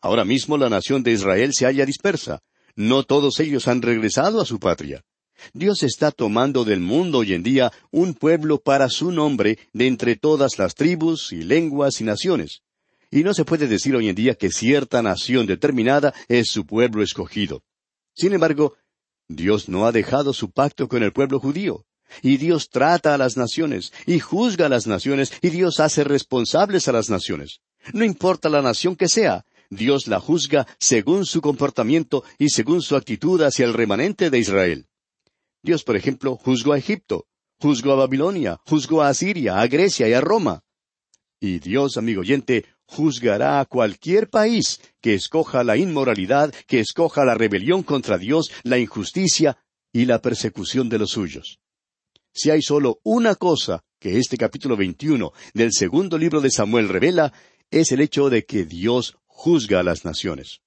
Ahora 0.00 0.24
mismo 0.24 0.58
la 0.58 0.68
nación 0.68 1.04
de 1.04 1.12
Israel 1.12 1.52
se 1.54 1.64
halla 1.64 1.86
dispersa. 1.86 2.40
No 2.74 3.04
todos 3.04 3.38
ellos 3.38 3.68
han 3.68 3.82
regresado 3.82 4.40
a 4.40 4.46
su 4.46 4.58
patria. 4.58 5.04
Dios 5.52 5.84
está 5.84 6.10
tomando 6.10 6.64
del 6.64 6.80
mundo 6.80 7.18
hoy 7.18 7.34
en 7.34 7.44
día 7.44 7.70
un 7.92 8.14
pueblo 8.14 8.58
para 8.58 8.88
su 8.88 9.12
nombre 9.12 9.56
de 9.72 9.86
entre 9.86 10.16
todas 10.16 10.58
las 10.58 10.74
tribus 10.74 11.32
y 11.32 11.44
lenguas 11.44 12.00
y 12.00 12.04
naciones. 12.04 12.62
Y 13.12 13.22
no 13.22 13.32
se 13.32 13.44
puede 13.44 13.68
decir 13.68 13.94
hoy 13.94 14.08
en 14.08 14.16
día 14.16 14.34
que 14.34 14.50
cierta 14.50 15.02
nación 15.02 15.46
determinada 15.46 16.12
es 16.26 16.48
su 16.48 16.66
pueblo 16.66 17.04
escogido. 17.04 17.62
Sin 18.12 18.32
embargo, 18.32 18.74
Dios 19.28 19.68
no 19.68 19.86
ha 19.86 19.92
dejado 19.92 20.32
su 20.32 20.50
pacto 20.50 20.88
con 20.88 21.04
el 21.04 21.12
pueblo 21.12 21.38
judío. 21.38 21.86
Y 22.22 22.36
Dios 22.36 22.70
trata 22.70 23.14
a 23.14 23.18
las 23.18 23.36
naciones, 23.36 23.92
y 24.06 24.20
juzga 24.20 24.66
a 24.66 24.68
las 24.68 24.86
naciones, 24.86 25.32
y 25.42 25.50
Dios 25.50 25.80
hace 25.80 26.04
responsables 26.04 26.88
a 26.88 26.92
las 26.92 27.10
naciones. 27.10 27.60
No 27.92 28.04
importa 28.04 28.48
la 28.48 28.62
nación 28.62 28.96
que 28.96 29.08
sea, 29.08 29.44
Dios 29.70 30.06
la 30.06 30.20
juzga 30.20 30.66
según 30.78 31.26
su 31.26 31.40
comportamiento 31.40 32.24
y 32.38 32.50
según 32.50 32.82
su 32.82 32.96
actitud 32.96 33.42
hacia 33.42 33.64
el 33.64 33.74
remanente 33.74 34.30
de 34.30 34.38
Israel. 34.38 34.86
Dios, 35.62 35.82
por 35.82 35.96
ejemplo, 35.96 36.36
juzgó 36.36 36.72
a 36.74 36.78
Egipto, 36.78 37.26
juzgó 37.58 37.92
a 37.92 37.96
Babilonia, 37.96 38.60
juzgó 38.66 39.02
a 39.02 39.08
Asiria, 39.08 39.60
a 39.60 39.66
Grecia 39.66 40.08
y 40.08 40.12
a 40.12 40.20
Roma. 40.20 40.62
Y 41.40 41.58
Dios, 41.58 41.96
amigo 41.96 42.20
oyente, 42.20 42.64
juzgará 42.86 43.60
a 43.60 43.64
cualquier 43.64 44.28
país 44.28 44.80
que 45.00 45.14
escoja 45.14 45.64
la 45.64 45.76
inmoralidad, 45.76 46.52
que 46.66 46.80
escoja 46.80 47.24
la 47.24 47.34
rebelión 47.34 47.82
contra 47.82 48.18
Dios, 48.18 48.50
la 48.62 48.78
injusticia 48.78 49.58
y 49.92 50.06
la 50.06 50.20
persecución 50.20 50.88
de 50.88 50.98
los 50.98 51.10
suyos. 51.10 51.60
Si 52.34 52.50
hay 52.50 52.62
solo 52.62 52.98
una 53.04 53.36
cosa 53.36 53.84
que 54.00 54.18
este 54.18 54.36
capítulo 54.36 54.76
21 54.76 55.32
del 55.54 55.72
segundo 55.72 56.18
libro 56.18 56.40
de 56.40 56.50
Samuel 56.50 56.88
revela, 56.88 57.32
es 57.70 57.92
el 57.92 58.00
hecho 58.00 58.28
de 58.28 58.44
que 58.44 58.64
Dios 58.64 59.16
juzga 59.26 59.80
a 59.80 59.82
las 59.84 60.04
naciones. 60.04 60.60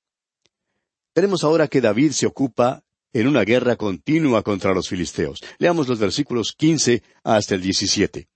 Tenemos 1.14 1.44
ahora 1.44 1.68
que 1.68 1.82
David 1.82 2.12
se 2.12 2.26
ocupa 2.26 2.84
en 3.12 3.28
una 3.28 3.44
guerra 3.44 3.76
continua 3.76 4.44
contra 4.44 4.74
los 4.74 4.88
filisteos. 4.88 5.42
Leamos 5.58 5.88
los 5.88 6.00
versículos 6.00 6.54
15 6.58 7.04
hasta 7.24 7.56
el 7.56 7.62
17. 7.62 8.30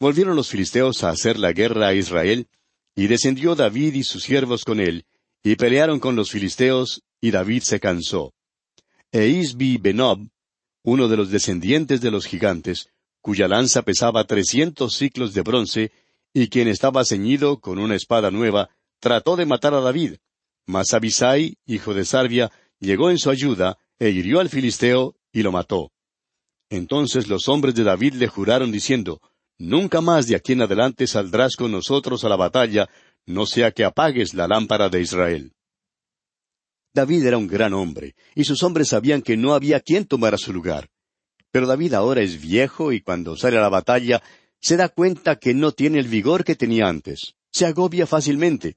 Volvieron 0.00 0.34
los 0.34 0.48
filisteos 0.48 1.04
a 1.04 1.10
hacer 1.10 1.38
la 1.38 1.52
guerra 1.52 1.88
a 1.88 1.94
Israel, 1.94 2.48
y 2.94 3.06
descendió 3.06 3.54
David 3.54 3.94
y 3.94 4.02
sus 4.04 4.22
siervos 4.22 4.64
con 4.64 4.80
él, 4.80 5.04
y 5.42 5.56
pelearon 5.56 6.00
con 6.00 6.16
los 6.16 6.30
filisteos, 6.30 7.02
y 7.20 7.32
David 7.32 7.62
se 7.62 7.80
cansó. 7.80 8.32
E 9.12 9.26
Isbi 9.26 9.78
Benob, 9.78 10.28
uno 10.82 11.08
de 11.08 11.16
los 11.16 11.30
descendientes 11.30 12.00
de 12.00 12.10
los 12.10 12.26
gigantes, 12.26 12.88
cuya 13.20 13.48
lanza 13.48 13.82
pesaba 13.82 14.24
trescientos 14.24 14.96
ciclos 14.96 15.34
de 15.34 15.42
bronce, 15.42 15.92
y 16.32 16.48
quien 16.48 16.68
estaba 16.68 17.04
ceñido 17.04 17.60
con 17.60 17.78
una 17.78 17.94
espada 17.94 18.30
nueva, 18.30 18.70
trató 19.00 19.36
de 19.36 19.46
matar 19.46 19.74
a 19.74 19.80
David. 19.80 20.16
Mas 20.66 20.92
Abisai, 20.92 21.56
hijo 21.66 21.94
de 21.94 22.04
Sarbia, 22.04 22.50
llegó 22.78 23.10
en 23.10 23.18
su 23.18 23.30
ayuda, 23.30 23.78
e 23.98 24.10
hirió 24.10 24.40
al 24.40 24.48
filisteo, 24.48 25.16
y 25.32 25.42
lo 25.42 25.52
mató. 25.52 25.90
Entonces 26.70 27.28
los 27.28 27.48
hombres 27.48 27.74
de 27.74 27.84
David 27.84 28.14
le 28.14 28.28
juraron 28.28 28.70
diciendo, 28.70 29.20
Nunca 29.58 30.00
más 30.00 30.28
de 30.28 30.36
aquí 30.36 30.52
en 30.52 30.62
adelante 30.62 31.06
saldrás 31.06 31.56
con 31.56 31.72
nosotros 31.72 32.24
a 32.24 32.28
la 32.28 32.36
batalla, 32.36 32.88
no 33.26 33.44
sea 33.44 33.72
que 33.72 33.84
apagues 33.84 34.34
la 34.34 34.46
lámpara 34.46 34.88
de 34.88 35.00
Israel. 35.00 35.52
David 36.98 37.26
era 37.26 37.38
un 37.38 37.46
gran 37.46 37.74
hombre, 37.74 38.16
y 38.34 38.42
sus 38.42 38.64
hombres 38.64 38.88
sabían 38.88 39.22
que 39.22 39.36
no 39.36 39.54
había 39.54 39.78
quien 39.78 40.04
tomara 40.04 40.36
su 40.36 40.52
lugar. 40.52 40.90
Pero 41.52 41.68
David 41.68 41.94
ahora 41.94 42.22
es 42.22 42.40
viejo 42.40 42.90
y 42.90 43.00
cuando 43.02 43.36
sale 43.36 43.56
a 43.56 43.60
la 43.60 43.68
batalla 43.68 44.20
se 44.60 44.76
da 44.76 44.88
cuenta 44.88 45.36
que 45.36 45.54
no 45.54 45.70
tiene 45.70 46.00
el 46.00 46.08
vigor 46.08 46.42
que 46.42 46.56
tenía 46.56 46.88
antes. 46.88 47.36
Se 47.52 47.66
agobia 47.66 48.04
fácilmente. 48.04 48.74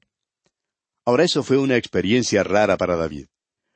Ahora 1.04 1.24
eso 1.24 1.42
fue 1.42 1.58
una 1.58 1.76
experiencia 1.76 2.44
rara 2.44 2.76
para 2.76 2.94
David. 2.94 3.26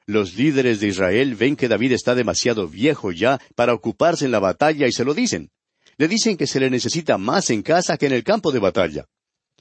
Los 0.07 0.37
líderes 0.37 0.79
de 0.79 0.87
Israel 0.87 1.35
ven 1.35 1.57
que 1.57 1.67
David 1.67 1.91
está 1.91 2.15
demasiado 2.15 2.69
viejo 2.69 3.11
ya 3.11 3.41
para 3.57 3.75
ocuparse 3.75 4.27
en 4.27 4.31
la 4.31 4.39
batalla 4.39 4.87
y 4.87 4.93
se 4.93 5.05
lo 5.05 5.13
dicen. 5.13 5.51
Le 5.99 6.07
dicen 6.07 6.37
que 6.37 6.47
se 6.47 6.61
le 6.61 6.71
necesita 6.71 7.19
más 7.19 7.51
en 7.51 7.63
casa 7.63 7.99
que 7.99 8.07
en 8.07 8.13
el 8.13 8.23
campo 8.23 8.53
de 8.53 8.61
batalla 8.61 9.07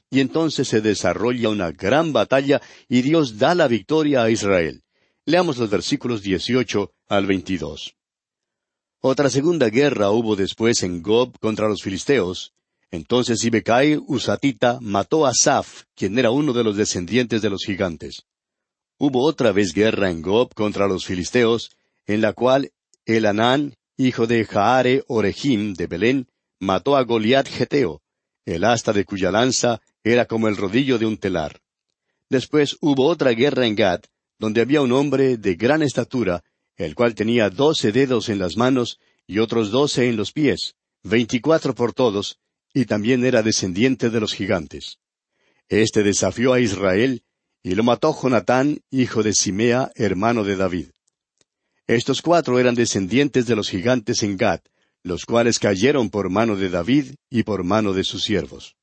y 0.10 0.20
entonces 0.20 0.68
se 0.68 0.82
desarrolla 0.82 1.50
una 1.50 1.72
gran 1.72 2.14
batalla 2.14 2.62
y 2.88 3.02
Dios 3.02 3.38
da 3.38 3.56
la 3.56 3.68
victoria 3.68 4.24
a 4.24 4.30
Israel. 4.30 4.84
Leamos 5.26 5.58
los 5.58 5.70
versículos 5.70 6.22
18 6.22 6.94
al 7.08 7.26
22. 7.26 7.96
Otra 9.02 9.30
segunda 9.30 9.70
guerra 9.70 10.10
hubo 10.12 10.36
después 10.36 10.84
en 10.84 11.02
Gob 11.02 11.38
contra 11.40 11.68
los 11.68 11.82
filisteos. 11.82 12.54
Entonces 12.92 13.44
Ibecai 13.44 13.98
Usatita 14.08 14.80
mató 14.82 15.26
a 15.26 15.34
Saf, 15.34 15.84
quien 15.96 16.18
era 16.18 16.32
uno 16.32 16.54
de 16.54 16.64
los 16.64 16.78
descendientes 16.78 17.42
de 17.42 17.50
los 17.50 17.64
gigantes. 17.66 18.24
Hubo 18.98 19.24
otra 19.24 19.52
vez 19.52 19.74
guerra 19.74 20.10
en 20.10 20.22
Gob 20.22 20.54
contra 20.54 20.88
los 20.88 21.06
filisteos, 21.06 21.72
en 22.06 22.22
la 22.22 22.34
cual 22.34 22.72
Elanán, 23.06 23.76
hijo 23.98 24.28
de 24.28 24.46
Jaare 24.46 25.04
Orejim 25.08 25.74
de 25.74 25.88
Belén, 25.88 26.28
mató 26.60 26.96
a 26.96 27.04
Goliat 27.04 27.48
Geteo, 27.48 28.02
el 28.46 28.64
asta 28.64 28.94
de 28.94 29.06
cuya 29.06 29.32
lanza 29.32 29.82
era 30.06 30.26
como 30.26 30.48
el 30.48 30.56
rodillo 30.56 31.00
de 31.00 31.08
un 31.08 31.18
telar. 31.18 31.60
Después 32.30 32.78
hubo 32.80 33.08
otra 33.08 33.32
guerra 33.32 33.66
en 33.66 33.76
Gad, 33.76 34.02
donde 34.38 34.62
había 34.62 34.82
un 34.82 34.92
hombre 34.92 35.38
de 35.38 35.56
gran 35.56 35.82
estatura, 35.82 36.44
el 36.78 36.94
cual 36.94 37.16
tenía 37.16 37.50
doce 37.50 37.92
dedos 37.92 38.30
en 38.30 38.38
las 38.38 38.56
manos 38.56 39.00
y 39.26 39.40
otros 39.40 39.72
doce 39.72 40.08
en 40.08 40.16
los 40.16 40.32
pies, 40.32 40.76
veinticuatro 41.04 41.74
por 41.74 41.94
todos, 41.94 42.38
y 42.72 42.86
también 42.86 43.26
era 43.26 43.42
descendiente 43.42 44.12
de 44.12 44.20
los 44.20 44.34
gigantes. 44.34 45.00
Este 45.70 46.04
desafió 46.04 46.54
a 46.54 46.60
Israel, 46.60 47.24
y 47.64 47.74
lo 47.74 47.84
mató 47.84 48.16
Jonatán, 48.16 48.82
hijo 48.92 49.24
de 49.24 49.34
Simea, 49.34 49.92
hermano 49.96 50.44
de 50.44 50.56
David. 50.56 50.90
Estos 51.88 52.22
cuatro 52.22 52.60
eran 52.60 52.76
descendientes 52.76 53.48
de 53.48 53.56
los 53.56 53.70
gigantes 53.70 54.22
en 54.22 54.38
Gad, 54.38 54.60
los 55.02 55.26
cuales 55.26 55.58
cayeron 55.58 56.12
por 56.12 56.30
mano 56.30 56.56
de 56.56 56.70
David 56.70 57.16
y 57.32 57.42
por 57.42 57.64
mano 57.64 57.94
de 57.94 58.04
sus 58.04 58.24
siervos. 58.24 58.75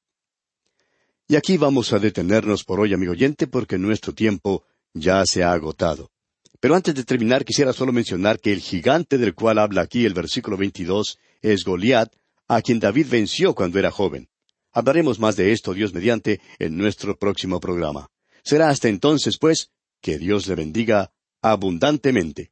Y 1.32 1.36
aquí 1.36 1.56
vamos 1.56 1.94
a 1.94 1.98
detenernos 1.98 2.62
por 2.62 2.78
hoy, 2.78 2.92
amigo 2.92 3.12
oyente, 3.12 3.46
porque 3.46 3.78
nuestro 3.78 4.12
tiempo 4.12 4.66
ya 4.92 5.24
se 5.24 5.42
ha 5.42 5.52
agotado. 5.52 6.10
Pero 6.60 6.74
antes 6.74 6.94
de 6.94 7.04
terminar, 7.04 7.46
quisiera 7.46 7.72
solo 7.72 7.90
mencionar 7.90 8.38
que 8.38 8.52
el 8.52 8.60
gigante 8.60 9.16
del 9.16 9.34
cual 9.34 9.58
habla 9.58 9.80
aquí 9.80 10.04
el 10.04 10.12
versículo 10.12 10.58
22 10.58 11.18
es 11.40 11.64
Goliat, 11.64 12.12
a 12.48 12.60
quien 12.60 12.80
David 12.80 13.06
venció 13.08 13.54
cuando 13.54 13.78
era 13.78 13.90
joven. 13.90 14.28
Hablaremos 14.72 15.18
más 15.20 15.36
de 15.36 15.52
esto, 15.52 15.72
Dios 15.72 15.94
mediante, 15.94 16.42
en 16.58 16.76
nuestro 16.76 17.16
próximo 17.16 17.60
programa. 17.60 18.10
Será 18.44 18.68
hasta 18.68 18.90
entonces, 18.90 19.38
pues, 19.38 19.70
que 20.02 20.18
Dios 20.18 20.46
le 20.48 20.54
bendiga 20.54 21.14
abundantemente. 21.40 22.51